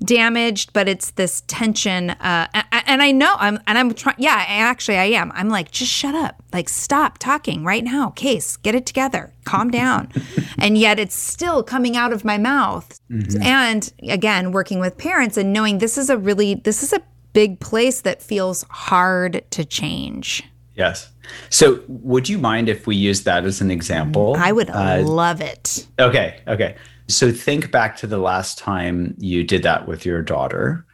[0.03, 2.11] damaged, but it's this tension.
[2.11, 2.49] Uh,
[2.87, 4.17] and, I know I'm, and I'm trying.
[4.19, 5.33] Yeah, actually, I am.
[5.35, 6.43] I'm like, just shut up.
[6.53, 8.11] Like, stop talking right now.
[8.11, 9.33] Case, get it together.
[9.45, 10.13] Calm down.
[10.59, 12.99] and yet, it's still coming out of my mouth.
[13.11, 13.43] Mm-hmm.
[13.43, 17.61] And again, working with parents and knowing this is a really, this is a big
[17.61, 20.45] place that feels hard to change.
[20.75, 21.11] Yes.
[21.51, 24.37] So, would you mind if we use that as an example?
[24.39, 25.87] I would uh, love it.
[25.99, 26.41] Okay.
[26.49, 26.77] Okay.
[27.09, 30.87] So think back to the last time you did that with your daughter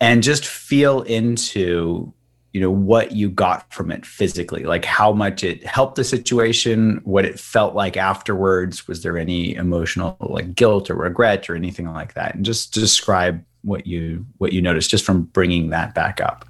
[0.00, 2.12] and just feel into
[2.52, 7.00] you know what you got from it physically like how much it helped the situation
[7.04, 8.88] what it felt like afterwards.
[8.88, 12.34] Was there any emotional like guilt or regret or anything like that?
[12.34, 16.46] And just describe what you what you noticed just from bringing that back up.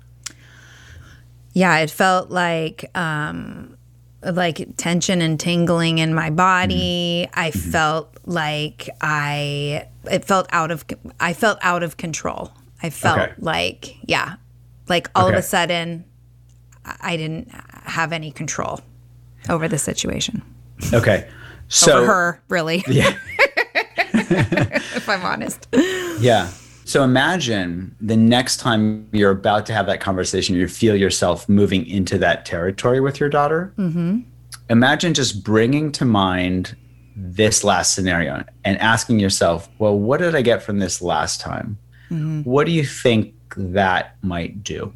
[1.52, 3.77] Yeah it felt like um
[4.32, 7.26] like tension and tingling in my body.
[7.26, 7.40] Mm-hmm.
[7.40, 7.70] I mm-hmm.
[7.70, 10.84] felt like I it felt out of
[11.20, 12.52] I felt out of control.
[12.82, 13.32] I felt okay.
[13.38, 14.36] like yeah,
[14.88, 15.34] like all okay.
[15.34, 16.04] of a sudden
[17.00, 17.50] I didn't
[17.84, 18.80] have any control
[19.48, 20.42] over the situation.
[20.92, 21.28] Okay.
[21.68, 22.84] So over her, really.
[22.88, 23.16] Yeah.
[24.14, 25.68] if I'm honest.
[26.20, 26.50] Yeah.
[26.88, 31.86] So imagine the next time you're about to have that conversation, you feel yourself moving
[31.86, 33.74] into that territory with your daughter.
[33.76, 34.20] Mm-hmm.
[34.70, 36.74] Imagine just bringing to mind
[37.14, 41.76] this last scenario and asking yourself, well, what did I get from this last time?
[42.10, 42.44] Mm-hmm.
[42.44, 44.94] What do you think that might do?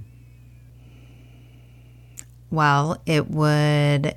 [2.50, 4.16] Well, it would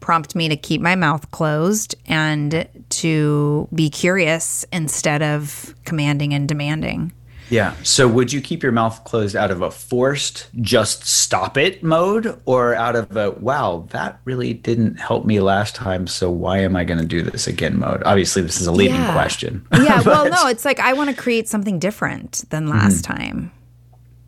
[0.00, 6.48] prompt me to keep my mouth closed and to be curious instead of commanding and
[6.48, 7.12] demanding.
[7.50, 7.74] Yeah.
[7.82, 12.40] So would you keep your mouth closed out of a forced just stop it mode
[12.44, 16.76] or out of a wow, that really didn't help me last time, so why am
[16.76, 18.02] I going to do this again mode?
[18.04, 19.12] Obviously this is a leading yeah.
[19.12, 19.66] question.
[19.72, 23.14] yeah, well no, it's like I want to create something different than last mm-hmm.
[23.14, 23.52] time.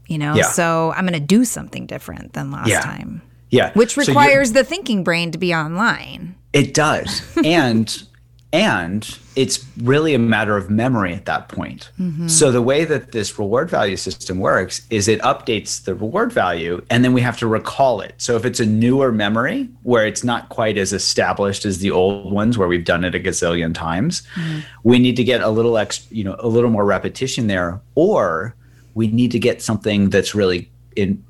[0.08, 0.42] You know, yeah.
[0.42, 2.80] so I'm going to do something different than last yeah.
[2.80, 3.22] time.
[3.52, 3.70] Yeah.
[3.74, 6.34] Which requires so the thinking brain to be online.
[6.52, 7.22] It does.
[7.44, 8.02] and
[8.54, 11.90] and it's really a matter of memory at that point.
[11.98, 12.28] Mm-hmm.
[12.28, 16.84] So the way that this reward value system works is it updates the reward value
[16.90, 18.14] and then we have to recall it.
[18.18, 22.30] So if it's a newer memory where it's not quite as established as the old
[22.30, 24.60] ones where we've done it a gazillion times, mm-hmm.
[24.82, 28.54] we need to get a little ex, you know, a little more repetition there or
[28.94, 31.24] we need to get something that's really in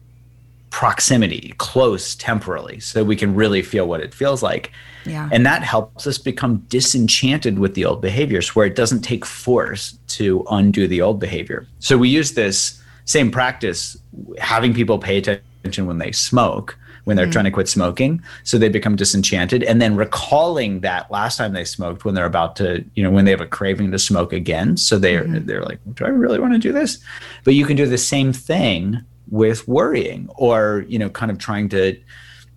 [0.73, 4.73] proximity, close temporally, so we can really feel what it feels like.
[5.05, 5.29] Yeah.
[5.31, 9.99] And that helps us become disenchanted with the old behaviors where it doesn't take force
[10.09, 11.67] to undo the old behavior.
[11.79, 13.99] So we use this same practice,
[14.39, 17.33] having people pay attention when they smoke, when they're mm.
[17.33, 18.23] trying to quit smoking.
[18.43, 19.63] So they become disenchanted.
[19.65, 23.27] And then recalling that last time they smoked when they're about to, you know, when
[23.27, 24.79] they have a craving to smoke again.
[24.79, 25.45] So they're mm-hmm.
[25.45, 26.99] they're like, do I really want to do this?
[27.45, 31.69] But you can do the same thing with worrying or you know kind of trying
[31.71, 31.97] to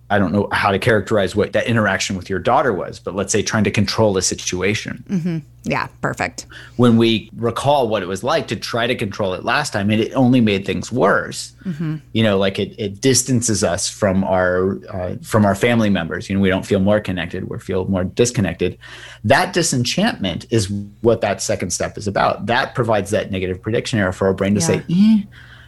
[0.08, 3.32] I don't know how to characterize what that interaction with your daughter was, but let's
[3.32, 5.04] say trying to control a situation.
[5.08, 5.38] Mm-hmm.
[5.64, 6.46] Yeah, perfect.
[6.76, 10.00] When we recall what it was like to try to control it last time, and
[10.00, 11.56] it only made things worse.
[11.64, 11.96] Mm-hmm.
[12.12, 16.30] You know, like it, it distances us from our uh, from our family members.
[16.30, 18.78] You know, we don't feel more connected; we feel more disconnected.
[19.24, 22.46] That disenchantment is what that second step is about.
[22.46, 24.66] That provides that negative prediction error for our brain to yeah.
[24.66, 25.22] say, eh,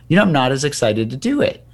[0.09, 1.65] you know, I'm not as excited to do it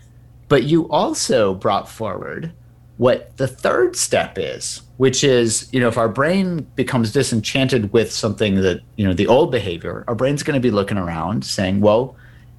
[0.49, 2.53] but you also brought forward
[2.97, 8.13] what the third step is, which is, you know, if our brain becomes disenchanted with
[8.13, 11.81] something that, you know, the old behavior, our brain's going to be looking around saying,
[11.81, 12.15] well,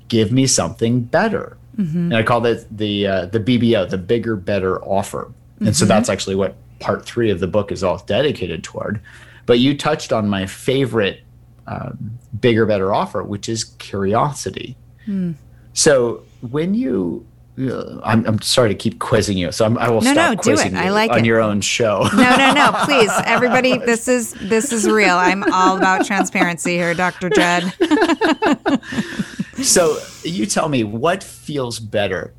[0.09, 1.57] give me something better.
[1.77, 1.97] Mm-hmm.
[1.97, 5.31] And I call that the uh, the BBO, the bigger, better offer.
[5.59, 5.71] And mm-hmm.
[5.71, 9.01] so that's actually what part three of the book is all dedicated toward.
[9.45, 11.23] But you touched on my favorite
[11.67, 14.75] um, bigger, better offer, which is curiosity.
[15.07, 15.35] Mm.
[15.75, 17.25] So when you
[17.57, 20.41] uh, I'm, I'm sorry to keep quizzing you, so I'm, i will no, stop no,
[20.41, 20.81] quizzing do it.
[20.81, 21.25] you I like on it.
[21.25, 22.07] your own show.
[22.13, 23.77] No, no, no, please, everybody.
[23.77, 25.15] This is this is real.
[25.15, 27.29] I'm all about transparency here, Dr.
[27.29, 27.73] Jud.
[29.63, 32.33] so you tell me what feels better,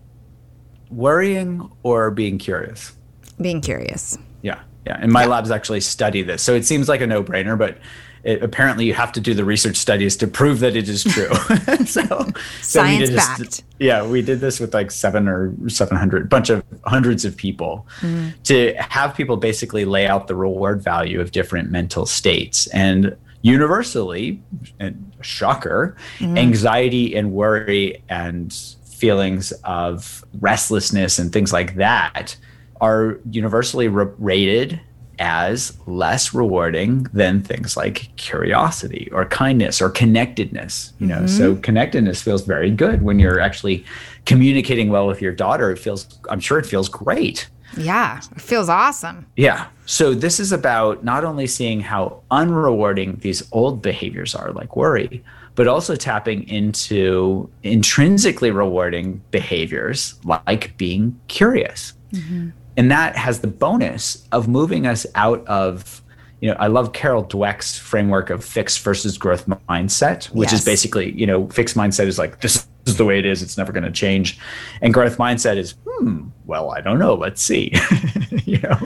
[0.90, 2.94] worrying or being curious?
[3.40, 4.18] Being curious.
[4.42, 4.98] Yeah, yeah.
[5.00, 5.28] And my yeah.
[5.28, 7.78] labs actually study this, so it seems like a no-brainer, but
[8.26, 11.32] it, apparently you have to do the research studies to prove that it is true.
[11.86, 13.62] so, so science backed.
[13.78, 17.86] Yeah, we did this with like seven or seven hundred, bunch of hundreds of people,
[18.00, 18.32] mm.
[18.42, 24.42] to have people basically lay out the reward value of different mental states and universally,
[24.80, 26.36] and shocker, mm.
[26.36, 28.52] anxiety and worry and
[28.84, 32.36] feelings of restlessness and things like that
[32.80, 34.80] are universally re- rated
[35.18, 41.16] as less rewarding than things like curiosity or kindness or connectedness you know?
[41.16, 41.26] Mm-hmm.
[41.26, 43.84] so connectedness feels very good when you're actually
[44.24, 45.70] communicating well with your daughter.
[45.70, 47.48] It feels i'm sure it feels great.
[47.76, 49.26] Yeah it feels awesome.
[49.36, 49.68] Yeah.
[49.86, 55.24] So this is about not only seeing how unrewarding these old behaviors are like worry
[55.54, 61.94] but also tapping into intrinsically rewarding behaviors like being curious.
[62.12, 66.02] Mm-hmm and that has the bonus of moving us out of
[66.40, 70.60] you know i love carol dweck's framework of fixed versus growth mindset which yes.
[70.60, 73.56] is basically you know fixed mindset is like this is the way it is it's
[73.56, 74.38] never going to change
[74.80, 77.72] and growth mindset is hmm well i don't know let's see
[78.44, 78.78] you know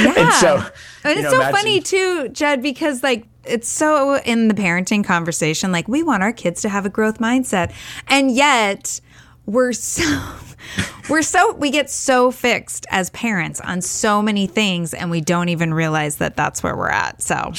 [0.00, 0.14] yeah.
[0.16, 0.56] and so
[1.04, 5.04] and it's know, so imagine- funny too Jud because like it's so in the parenting
[5.04, 7.72] conversation like we want our kids to have a growth mindset
[8.08, 9.00] and yet
[9.46, 10.22] we're so
[11.08, 15.48] we're so we get so fixed as parents on so many things and we don't
[15.48, 17.22] even realize that that's where we're at.
[17.22, 17.52] So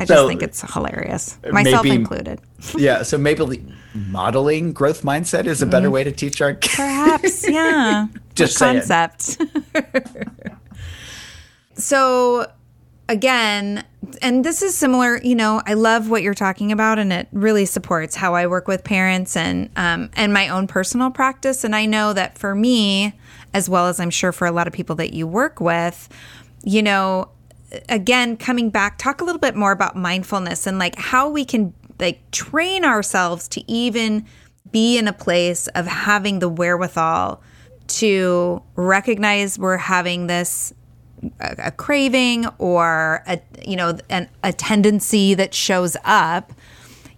[0.00, 1.38] i just so think it's hilarious.
[1.50, 2.40] myself maybe, included.
[2.76, 3.64] Yeah so maybe
[3.94, 5.94] modeling growth mindset is a better mm-hmm.
[5.94, 6.76] way to teach our kids.
[6.76, 8.06] Perhaps yeah.
[8.34, 9.38] Just concept.
[11.78, 12.50] So
[13.08, 13.84] again,
[14.22, 17.66] and this is similar, you know, I love what you're talking about and it really
[17.66, 21.64] supports how I work with parents and um, and my own personal practice.
[21.64, 23.18] And I know that for me,
[23.54, 26.08] as well as I'm sure for a lot of people that you work with,
[26.62, 27.30] you know,
[27.88, 31.74] again, coming back, talk a little bit more about mindfulness and like how we can
[31.98, 34.24] like train ourselves to even
[34.70, 37.42] be in a place of having the wherewithal
[37.88, 40.72] to recognize we're having this
[41.40, 46.52] a, a craving or a you know an, a tendency that shows up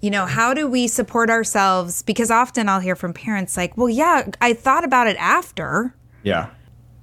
[0.00, 2.02] you know how do we support ourselves?
[2.02, 5.94] Because often i'll hear from parents like well yeah i thought about it after.
[6.22, 6.50] Yeah.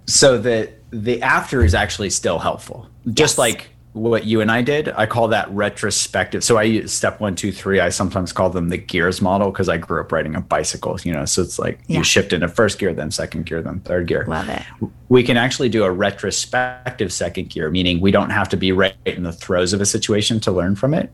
[0.05, 2.87] So the the after is actually still helpful.
[3.07, 3.37] Just yes.
[3.37, 4.89] like what you and I did.
[4.89, 6.43] I call that retrospective.
[6.43, 7.79] So I use step one, two, three.
[7.79, 11.11] I sometimes call them the gears model because I grew up riding a bicycle, you
[11.11, 11.25] know.
[11.25, 11.97] So it's like yeah.
[11.97, 14.25] you shift into first gear, then second gear, then third gear.
[14.27, 14.63] Love it.
[15.09, 18.95] We can actually do a retrospective second gear, meaning we don't have to be right
[19.05, 21.11] in the throes of a situation to learn from it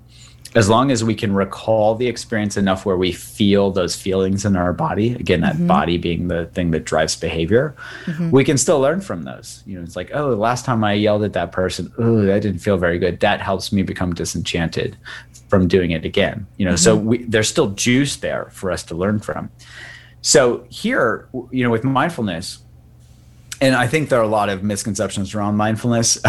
[0.55, 4.55] as long as we can recall the experience enough where we feel those feelings in
[4.55, 5.67] our body again that mm-hmm.
[5.67, 7.75] body being the thing that drives behavior
[8.05, 8.29] mm-hmm.
[8.31, 10.93] we can still learn from those you know it's like oh the last time i
[10.93, 14.97] yelled at that person oh that didn't feel very good that helps me become disenchanted
[15.49, 16.77] from doing it again you know mm-hmm.
[16.77, 19.49] so we, there's still juice there for us to learn from
[20.21, 22.62] so here you know with mindfulness
[23.61, 26.17] and I think there are a lot of misconceptions around mindfulness.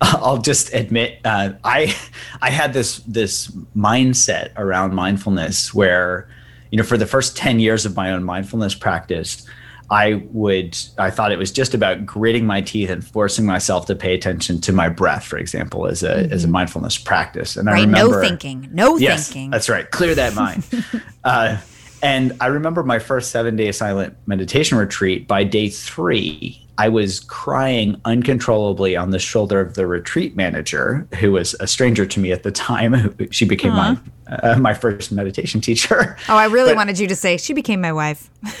[0.00, 1.94] Uh, I'll just admit, uh, I
[2.42, 6.28] I had this this mindset around mindfulness where,
[6.70, 9.46] you know, for the first ten years of my own mindfulness practice,
[9.90, 13.94] I would I thought it was just about gritting my teeth and forcing myself to
[13.94, 16.32] pay attention to my breath, for example, as a mm-hmm.
[16.32, 17.56] as a mindfulness practice.
[17.56, 19.50] And right, I remember no thinking, no yes, thinking.
[19.50, 20.64] That's right, clear that mind.
[21.24, 21.58] uh,
[22.02, 25.28] and I remember my first seven day silent meditation retreat.
[25.28, 31.32] By day three, I was crying uncontrollably on the shoulder of the retreat manager, who
[31.32, 33.16] was a stranger to me at the time.
[33.30, 33.96] She became my
[34.26, 36.16] uh, my first meditation teacher.
[36.28, 38.30] Oh, I really but, wanted you to say she became my wife.
[38.44, 38.48] uh,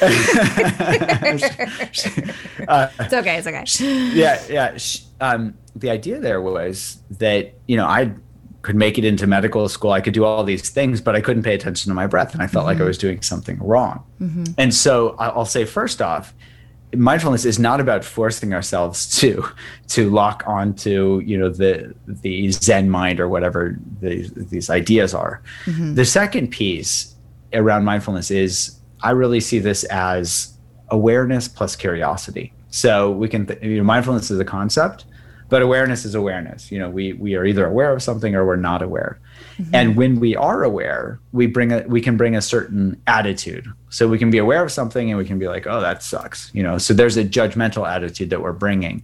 [2.98, 3.36] it's okay.
[3.38, 3.64] It's okay.
[4.14, 4.76] Yeah, yeah.
[4.76, 8.12] She, um, the idea there was that you know I
[8.62, 9.92] could make it into medical school.
[9.92, 12.42] I could do all these things, but I couldn't pay attention to my breath, and
[12.42, 12.68] I felt mm-hmm.
[12.68, 12.88] like I mm-hmm.
[12.88, 14.04] was doing something wrong.
[14.20, 14.44] Mm-hmm.
[14.58, 16.34] And so I'll say first off
[16.96, 19.44] mindfulness is not about forcing ourselves to
[19.88, 25.42] to lock onto you know the the zen mind or whatever the, these ideas are.
[25.66, 25.94] Mm-hmm.
[25.94, 27.14] the second piece
[27.52, 30.54] around mindfulness is i really see this as
[30.88, 32.52] awareness plus curiosity.
[32.70, 35.06] So we can th- you know mindfulness is a concept
[35.48, 36.72] but awareness is awareness.
[36.72, 39.20] You know we we are either aware of something or we're not aware
[39.58, 39.74] Mm-hmm.
[39.74, 43.72] And when we are aware, we bring a we can bring a certain attitude.
[43.88, 46.50] So we can be aware of something and we can be like, "Oh, that sucks."
[46.52, 49.02] You know, so there's a judgmental attitude that we're bringing.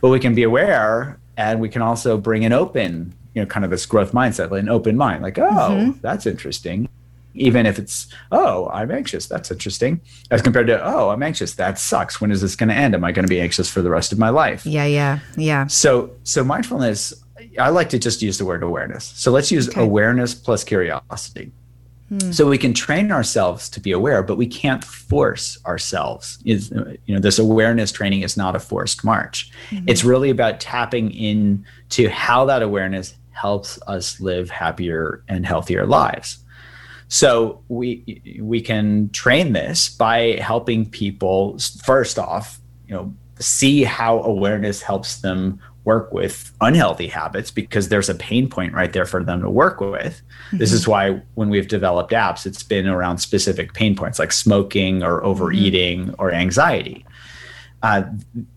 [0.00, 3.64] But we can be aware and we can also bring an open, you know, kind
[3.64, 6.00] of this growth mindset, like an open mind, like, "Oh, mm-hmm.
[6.00, 6.88] that's interesting."
[7.34, 10.00] Even if it's, "Oh, I'm anxious." That's interesting.
[10.30, 11.54] As compared to, "Oh, I'm anxious.
[11.54, 12.20] That sucks.
[12.20, 12.94] When is this going to end?
[12.94, 15.18] Am I going to be anxious for the rest of my life?" Yeah, yeah.
[15.36, 15.66] Yeah.
[15.66, 17.14] So so mindfulness
[17.58, 19.04] I like to just use the word awareness.
[19.16, 19.82] So let's use okay.
[19.82, 21.52] awareness plus curiosity.
[22.08, 22.32] Hmm.
[22.32, 26.38] So we can train ourselves to be aware, but we can't force ourselves.
[26.44, 26.70] Is
[27.04, 29.50] you know this awareness training is not a forced march.
[29.70, 29.88] Mm-hmm.
[29.88, 36.38] It's really about tapping into how that awareness helps us live happier and healthier lives.
[37.08, 44.22] So we we can train this by helping people first off, you know, see how
[44.22, 49.24] awareness helps them work with unhealthy habits because there's a pain point right there for
[49.24, 50.20] them to work with.
[50.20, 50.58] Mm-hmm.
[50.58, 50.90] This is mm-hmm.
[50.90, 55.98] why when we've developed apps, it's been around specific pain points like smoking or overeating
[56.08, 56.20] mm-hmm.
[56.20, 57.06] or anxiety.
[57.82, 58.02] Uh,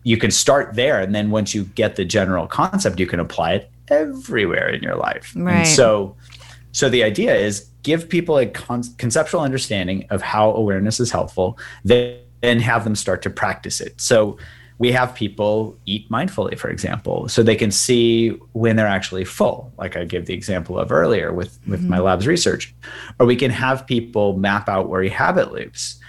[0.02, 3.52] you can start there, and then once you get the general concept, you can apply
[3.54, 5.32] it everywhere in your life.
[5.34, 5.54] Right.
[5.54, 6.14] And so,
[6.72, 11.58] so the idea is give people a con- conceptual understanding of how awareness is helpful,
[11.82, 13.98] then have them start to practice it.
[14.00, 14.36] So
[14.78, 19.72] we have people eat mindfully, for example, so they can see when they're actually full,
[19.78, 21.90] like I gave the example of earlier with, with mm-hmm.
[21.90, 22.74] my lab's research.
[23.18, 26.00] Or we can have people map out worry habit loops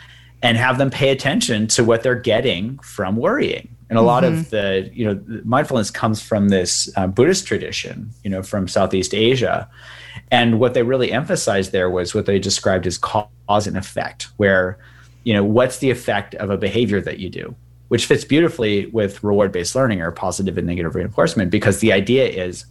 [0.41, 3.69] and have them pay attention to what they're getting from worrying.
[3.89, 4.07] And a mm-hmm.
[4.07, 4.49] lot of mm-hmm.
[4.49, 9.69] the, you know, mindfulness comes from this uh, Buddhist tradition, you know, from Southeast Asia.
[10.31, 14.79] And what they really emphasized there was what they described as cause and effect, where,
[15.23, 17.55] you know, what's the effect of a behavior that you do?
[17.93, 22.27] Which fits beautifully with reward based learning or positive and negative reinforcement because the idea
[22.27, 22.65] is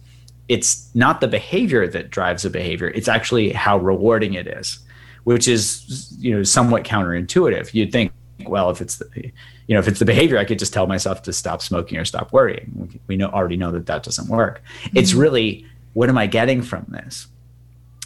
[0.49, 4.79] it's not the behavior that drives a behavior it's actually how rewarding it is
[5.23, 7.73] which is you know somewhat counterintuitive.
[7.73, 8.11] You'd think
[8.45, 9.31] well if it's the
[9.67, 12.05] you know if it's the behavior i could just tell myself to stop smoking or
[12.05, 12.99] stop worrying.
[13.07, 14.61] We know already know that that doesn't work.
[14.83, 14.97] Mm-hmm.
[14.97, 17.27] it's really what am i getting from this?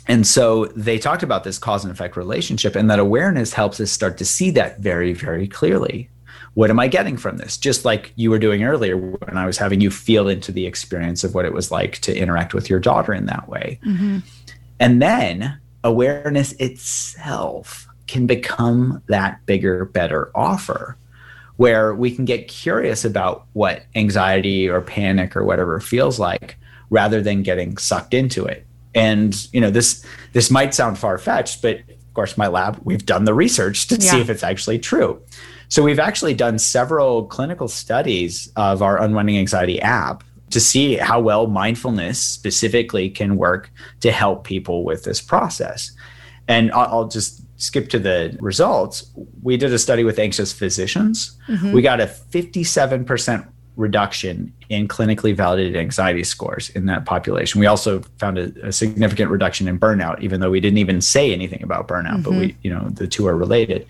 [0.09, 3.91] And so they talked about this cause and effect relationship and that awareness helps us
[3.91, 6.09] start to see that very very clearly
[6.57, 7.55] what am I getting from this?
[7.55, 11.23] Just like you were doing earlier when I was having you feel into the experience
[11.23, 13.79] of what it was like to interact with your daughter in that way.
[13.85, 14.17] Mm-hmm.
[14.79, 20.97] And then awareness itself can become that bigger, better offer
[21.57, 26.57] where we can get curious about what anxiety or panic or whatever feels like
[26.89, 28.65] rather than getting sucked into it.
[28.95, 30.03] And you know this
[30.33, 33.95] this might sound far fetched, but of course my lab we've done the research to
[33.97, 34.09] yeah.
[34.09, 35.21] see if it's actually true.
[35.69, 41.19] So we've actually done several clinical studies of our Unwinding Anxiety app to see how
[41.19, 45.91] well mindfulness specifically can work to help people with this process.
[46.47, 49.11] And I'll, just skip to the results.
[49.41, 51.35] We did a study with anxious physicians.
[51.47, 51.73] Mm-hmm.
[51.73, 57.59] We got a 57% reduction in clinically validated anxiety scores in that population.
[57.59, 61.33] We also found a, a significant reduction in burnout, even though we didn't even say
[61.33, 62.21] anything about burnout, mm-hmm.
[62.21, 63.87] but we, you know, the two are related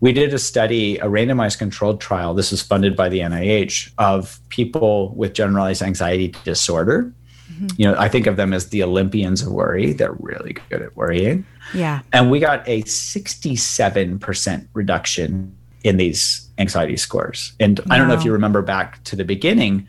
[0.00, 2.34] we did a study, a randomized controlled trial.
[2.34, 7.12] This was funded by the NIH of people with generalized anxiety disorder.
[7.52, 7.66] Mm-hmm.
[7.76, 9.92] You know, I think of them as the Olympians of worry.
[9.92, 11.44] They're really good at worrying.
[11.74, 12.02] Yeah.
[12.12, 17.52] And we got a 67% reduction in these anxiety scores.
[17.58, 17.86] And wow.
[17.90, 19.88] I don't know if you remember back to the beginning,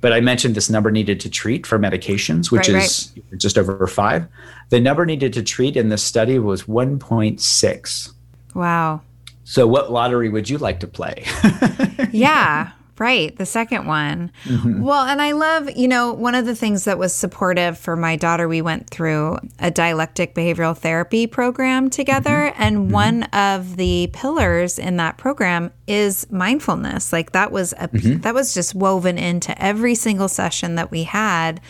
[0.00, 3.40] but I mentioned this number needed to treat for medications, which right, is right.
[3.40, 4.26] just over five.
[4.70, 8.12] The number needed to treat in this study was 1.6.
[8.54, 9.02] Wow.
[9.44, 11.24] So, what lottery would you like to play?
[12.12, 12.72] yeah.
[12.96, 14.30] Right, the second one.
[14.44, 14.80] Mm-hmm.
[14.80, 18.14] Well, and I love, you know, one of the things that was supportive for my
[18.14, 22.52] daughter, we went through a dialectic behavioral therapy program together.
[22.52, 22.62] Mm-hmm.
[22.62, 22.92] And mm-hmm.
[22.92, 27.12] one of the pillars in that program is mindfulness.
[27.12, 28.20] Like that was a, mm-hmm.
[28.20, 31.60] that was just woven into every single session that we had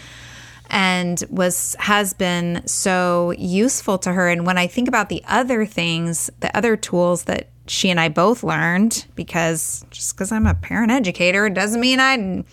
[0.70, 5.66] and was has been so useful to her and when i think about the other
[5.66, 10.54] things the other tools that she and I both learned because just because I'm a
[10.54, 12.44] parent educator doesn't mean I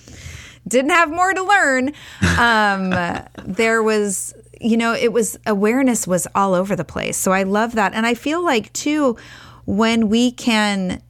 [0.68, 1.94] didn't have more to learn.
[2.38, 2.92] Um,
[3.46, 7.18] there was, you know, it was awareness was all over the place.
[7.18, 7.94] So I love that.
[7.94, 9.18] And I feel like, too,
[9.66, 11.04] when we can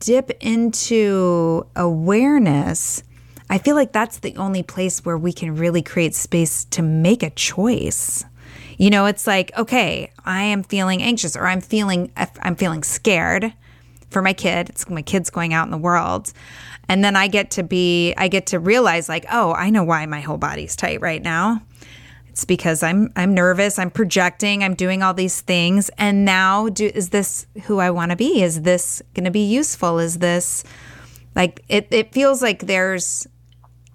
[0.00, 3.02] dip into awareness,
[3.48, 7.22] I feel like that's the only place where we can really create space to make
[7.22, 8.24] a choice.
[8.80, 12.10] You know, it's like, okay, I am feeling anxious or I'm feeling
[12.40, 13.52] I'm feeling scared
[14.08, 14.70] for my kid.
[14.70, 16.32] It's my kid's going out in the world.
[16.88, 20.06] And then I get to be I get to realize like, oh, I know why
[20.06, 21.60] my whole body's tight right now.
[22.30, 26.86] It's because I'm I'm nervous, I'm projecting, I'm doing all these things and now do
[26.86, 28.40] is this who I want to be?
[28.40, 29.98] Is this going to be useful?
[29.98, 30.64] Is this
[31.36, 33.26] like it it feels like there's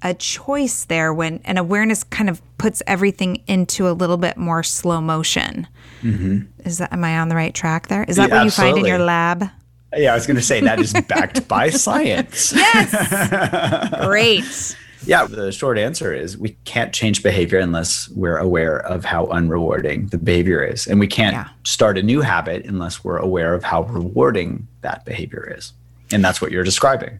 [0.02, 4.64] a choice there when an awareness kind of puts everything into a little bit more
[4.64, 5.68] slow motion.
[6.02, 6.68] Mm-hmm.
[6.68, 8.04] Is that am I on the right track there?
[8.04, 8.82] Is that yeah, what you absolutely.
[8.82, 9.50] find in your lab?
[9.96, 12.54] Yeah, I was going to say that is backed by science.
[12.54, 13.96] Yes.
[14.06, 14.76] Great.
[15.08, 20.10] Yeah, the short answer is we can't change behavior unless we're aware of how unrewarding
[20.10, 20.88] the behavior is.
[20.88, 21.50] And we can't yeah.
[21.64, 25.74] start a new habit unless we're aware of how rewarding that behavior is.
[26.12, 27.20] And that's what you're describing.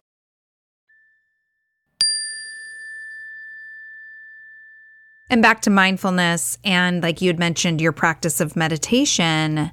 [5.31, 9.71] And back to mindfulness, and like you had mentioned, your practice of meditation.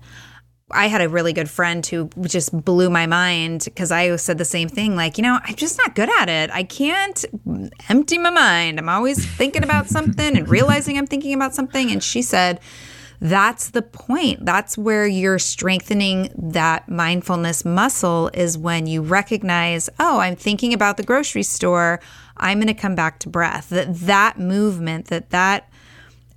[0.70, 4.44] I had a really good friend who just blew my mind because I said the
[4.44, 4.94] same thing.
[4.94, 6.50] Like, you know, I'm just not good at it.
[6.52, 7.24] I can't
[7.88, 8.78] empty my mind.
[8.78, 11.90] I'm always thinking about something and realizing I'm thinking about something.
[11.90, 12.61] And she said,
[13.20, 14.44] that's the point.
[14.44, 20.96] That's where you're strengthening that mindfulness muscle is when you recognize, oh, I'm thinking about
[20.96, 22.00] the grocery store.
[22.36, 23.70] I'm going to come back to breath.
[23.70, 25.68] That that movement, that that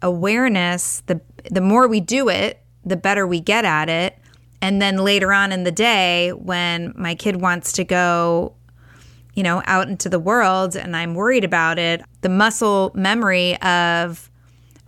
[0.02, 4.18] awareness, the the more we do it, the better we get at it.
[4.64, 8.56] And then later on in the day when my kid wants to go
[9.34, 14.31] you know, out into the world and I'm worried about it, the muscle memory of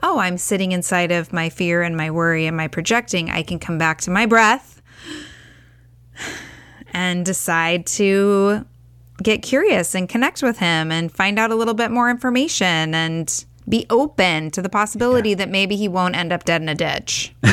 [0.03, 3.57] oh, I'm sitting inside of my fear and my worry and my projecting, I can
[3.57, 4.81] come back to my breath
[6.93, 8.65] and decide to
[9.21, 13.45] get curious and connect with him and find out a little bit more information and
[13.67, 15.35] be open to the possibility yeah.
[15.35, 17.33] that maybe he won't end up dead in a ditch.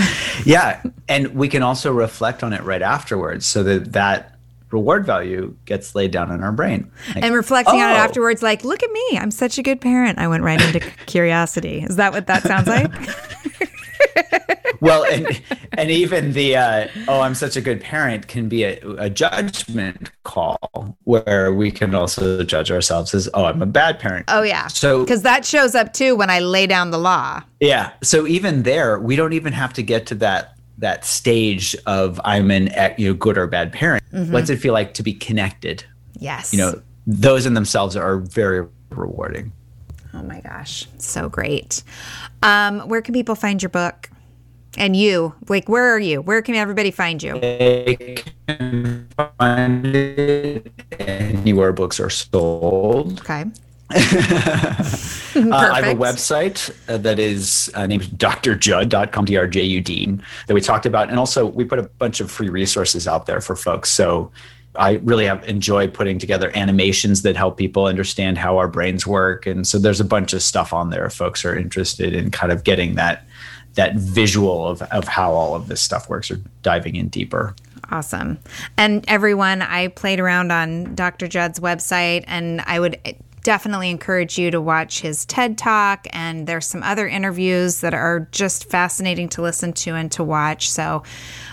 [0.44, 4.31] yeah, and we can also reflect on it right afterwards so that that
[4.72, 6.90] reward value gets laid down in our brain.
[7.14, 7.84] Like, and reflecting oh.
[7.84, 7.96] on it oh.
[7.96, 10.18] afterwards, like, look at me, I'm such a good parent.
[10.18, 11.82] I went right into curiosity.
[11.82, 12.90] Is that what that sounds like?
[14.80, 15.40] well, and
[15.72, 20.10] and even the uh, oh, I'm such a good parent can be a, a judgment
[20.24, 24.26] call where we can also judge ourselves as oh, I'm a bad parent.
[24.28, 24.66] Oh yeah.
[24.66, 27.42] So because that shows up too when I lay down the law.
[27.60, 27.92] Yeah.
[28.02, 32.50] So even there, we don't even have to get to that that stage of I'm
[32.50, 34.02] an you know good or bad parent.
[34.12, 34.32] Mm-hmm.
[34.32, 35.84] What's it feel like to be connected?
[36.18, 36.52] Yes.
[36.52, 39.52] You know, those in themselves are very rewarding.
[40.14, 41.82] Oh my gosh, so great.
[42.42, 44.10] Um, where can people find your book?
[44.78, 46.22] And you, like, where are you?
[46.22, 47.38] Where can everybody find you?
[47.38, 49.06] They can
[49.38, 53.20] find it anywhere books are sold.
[53.20, 53.44] Okay.
[53.94, 60.86] Uh, I have a website uh, that is uh, named drjud.com, D-R-J-U-D, that we talked
[60.86, 61.08] about.
[61.10, 63.90] And also, we put a bunch of free resources out there for folks.
[63.90, 64.30] So
[64.76, 69.46] I really have enjoyed putting together animations that help people understand how our brains work.
[69.46, 72.52] And so there's a bunch of stuff on there if folks are interested in kind
[72.52, 73.26] of getting that
[73.74, 77.54] that visual of, of how all of this stuff works or diving in deeper.
[77.90, 78.38] Awesome.
[78.76, 81.26] And everyone, I played around on Dr.
[81.26, 82.98] Jud's website and I would
[83.42, 86.06] definitely encourage you to watch his TED Talk.
[86.12, 90.70] And there's some other interviews that are just fascinating to listen to and to watch.
[90.70, 91.02] So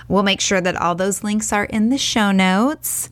[0.08, 3.10] we'll make sure that all those links are in the show notes.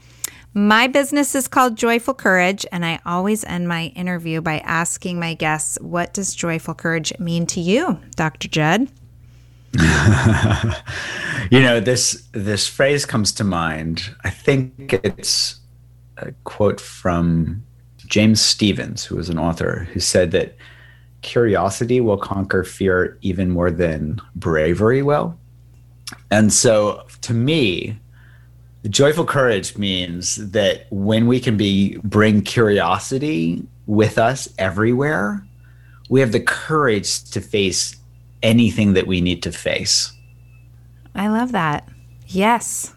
[0.53, 5.35] My business is called Joyful Courage, and I always end my interview by asking my
[5.35, 8.47] guests, What does joyful courage mean to you, Dr.
[8.47, 8.87] Jud?
[11.51, 14.15] you know, this this phrase comes to mind.
[14.23, 15.59] I think it's
[16.17, 17.66] a quote from
[18.07, 20.55] James Stephens, who was an author, who said that
[21.21, 25.37] curiosity will conquer fear even more than bravery will.
[26.31, 27.99] And so to me,
[28.89, 35.45] joyful courage means that when we can be bring curiosity with us everywhere,
[36.09, 37.95] we have the courage to face
[38.43, 40.13] anything that we need to face.
[41.15, 41.89] I love that.
[42.27, 42.93] Yes.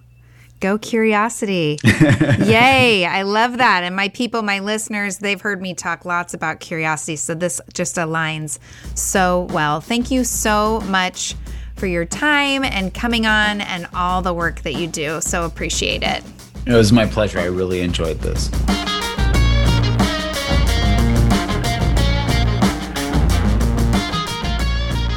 [0.60, 1.78] Go curiosity.
[1.84, 3.06] Yay.
[3.06, 3.82] I love that.
[3.82, 7.16] And my people, my listeners, they've heard me talk lots about curiosity.
[7.16, 8.58] So this just aligns
[8.94, 9.80] so well.
[9.80, 11.34] Thank you so much
[11.76, 15.22] for your time and coming on and all the work that you do.
[15.22, 16.22] So appreciate it.
[16.66, 17.38] It was my pleasure.
[17.38, 18.50] I really enjoyed this.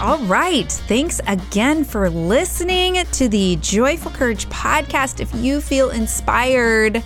[0.03, 0.69] All right.
[0.69, 5.21] Thanks again for listening to the Joyful Courage podcast.
[5.21, 7.01] If you feel inspired,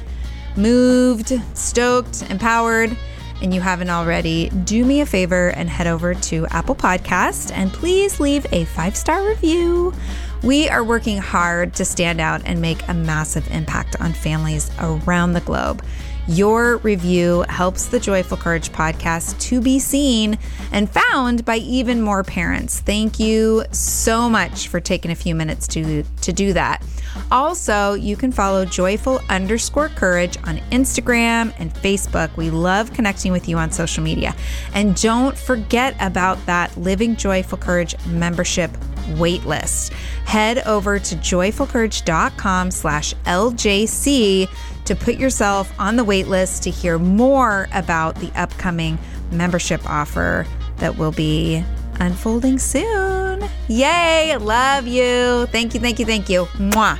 [0.55, 2.97] moved, stoked, empowered,
[3.43, 7.71] and you haven't already, do me a favor and head over to Apple Podcast and
[7.71, 9.93] please leave a five star review.
[10.41, 15.33] We are working hard to stand out and make a massive impact on families around
[15.33, 15.83] the globe.
[16.27, 20.37] Your review helps the Joyful Courage podcast to be seen
[20.73, 22.81] and found by even more parents.
[22.81, 26.83] Thank you so much for taking a few minutes to, to do that.
[27.31, 32.35] Also, you can follow joyful underscore courage on Instagram and Facebook.
[32.35, 34.35] We love connecting with you on social media.
[34.73, 38.71] And don't forget about that Living Joyful Courage membership
[39.15, 39.93] waitlist.
[40.25, 44.49] Head over to joyfulcourage.com slash LJC
[44.87, 48.97] to put yourself on the wait list to hear more about the upcoming
[49.31, 51.61] membership offer that will be
[51.99, 53.43] unfolding soon.
[53.67, 54.35] Yay!
[54.37, 55.45] Love you.
[55.47, 56.45] Thank you, thank you, thank you.
[56.55, 56.97] Mwah.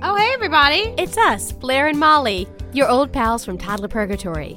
[0.00, 0.92] Oh, hey, everybody.
[0.98, 4.56] It's us, Blair and Molly, your old pals from Toddler Purgatory.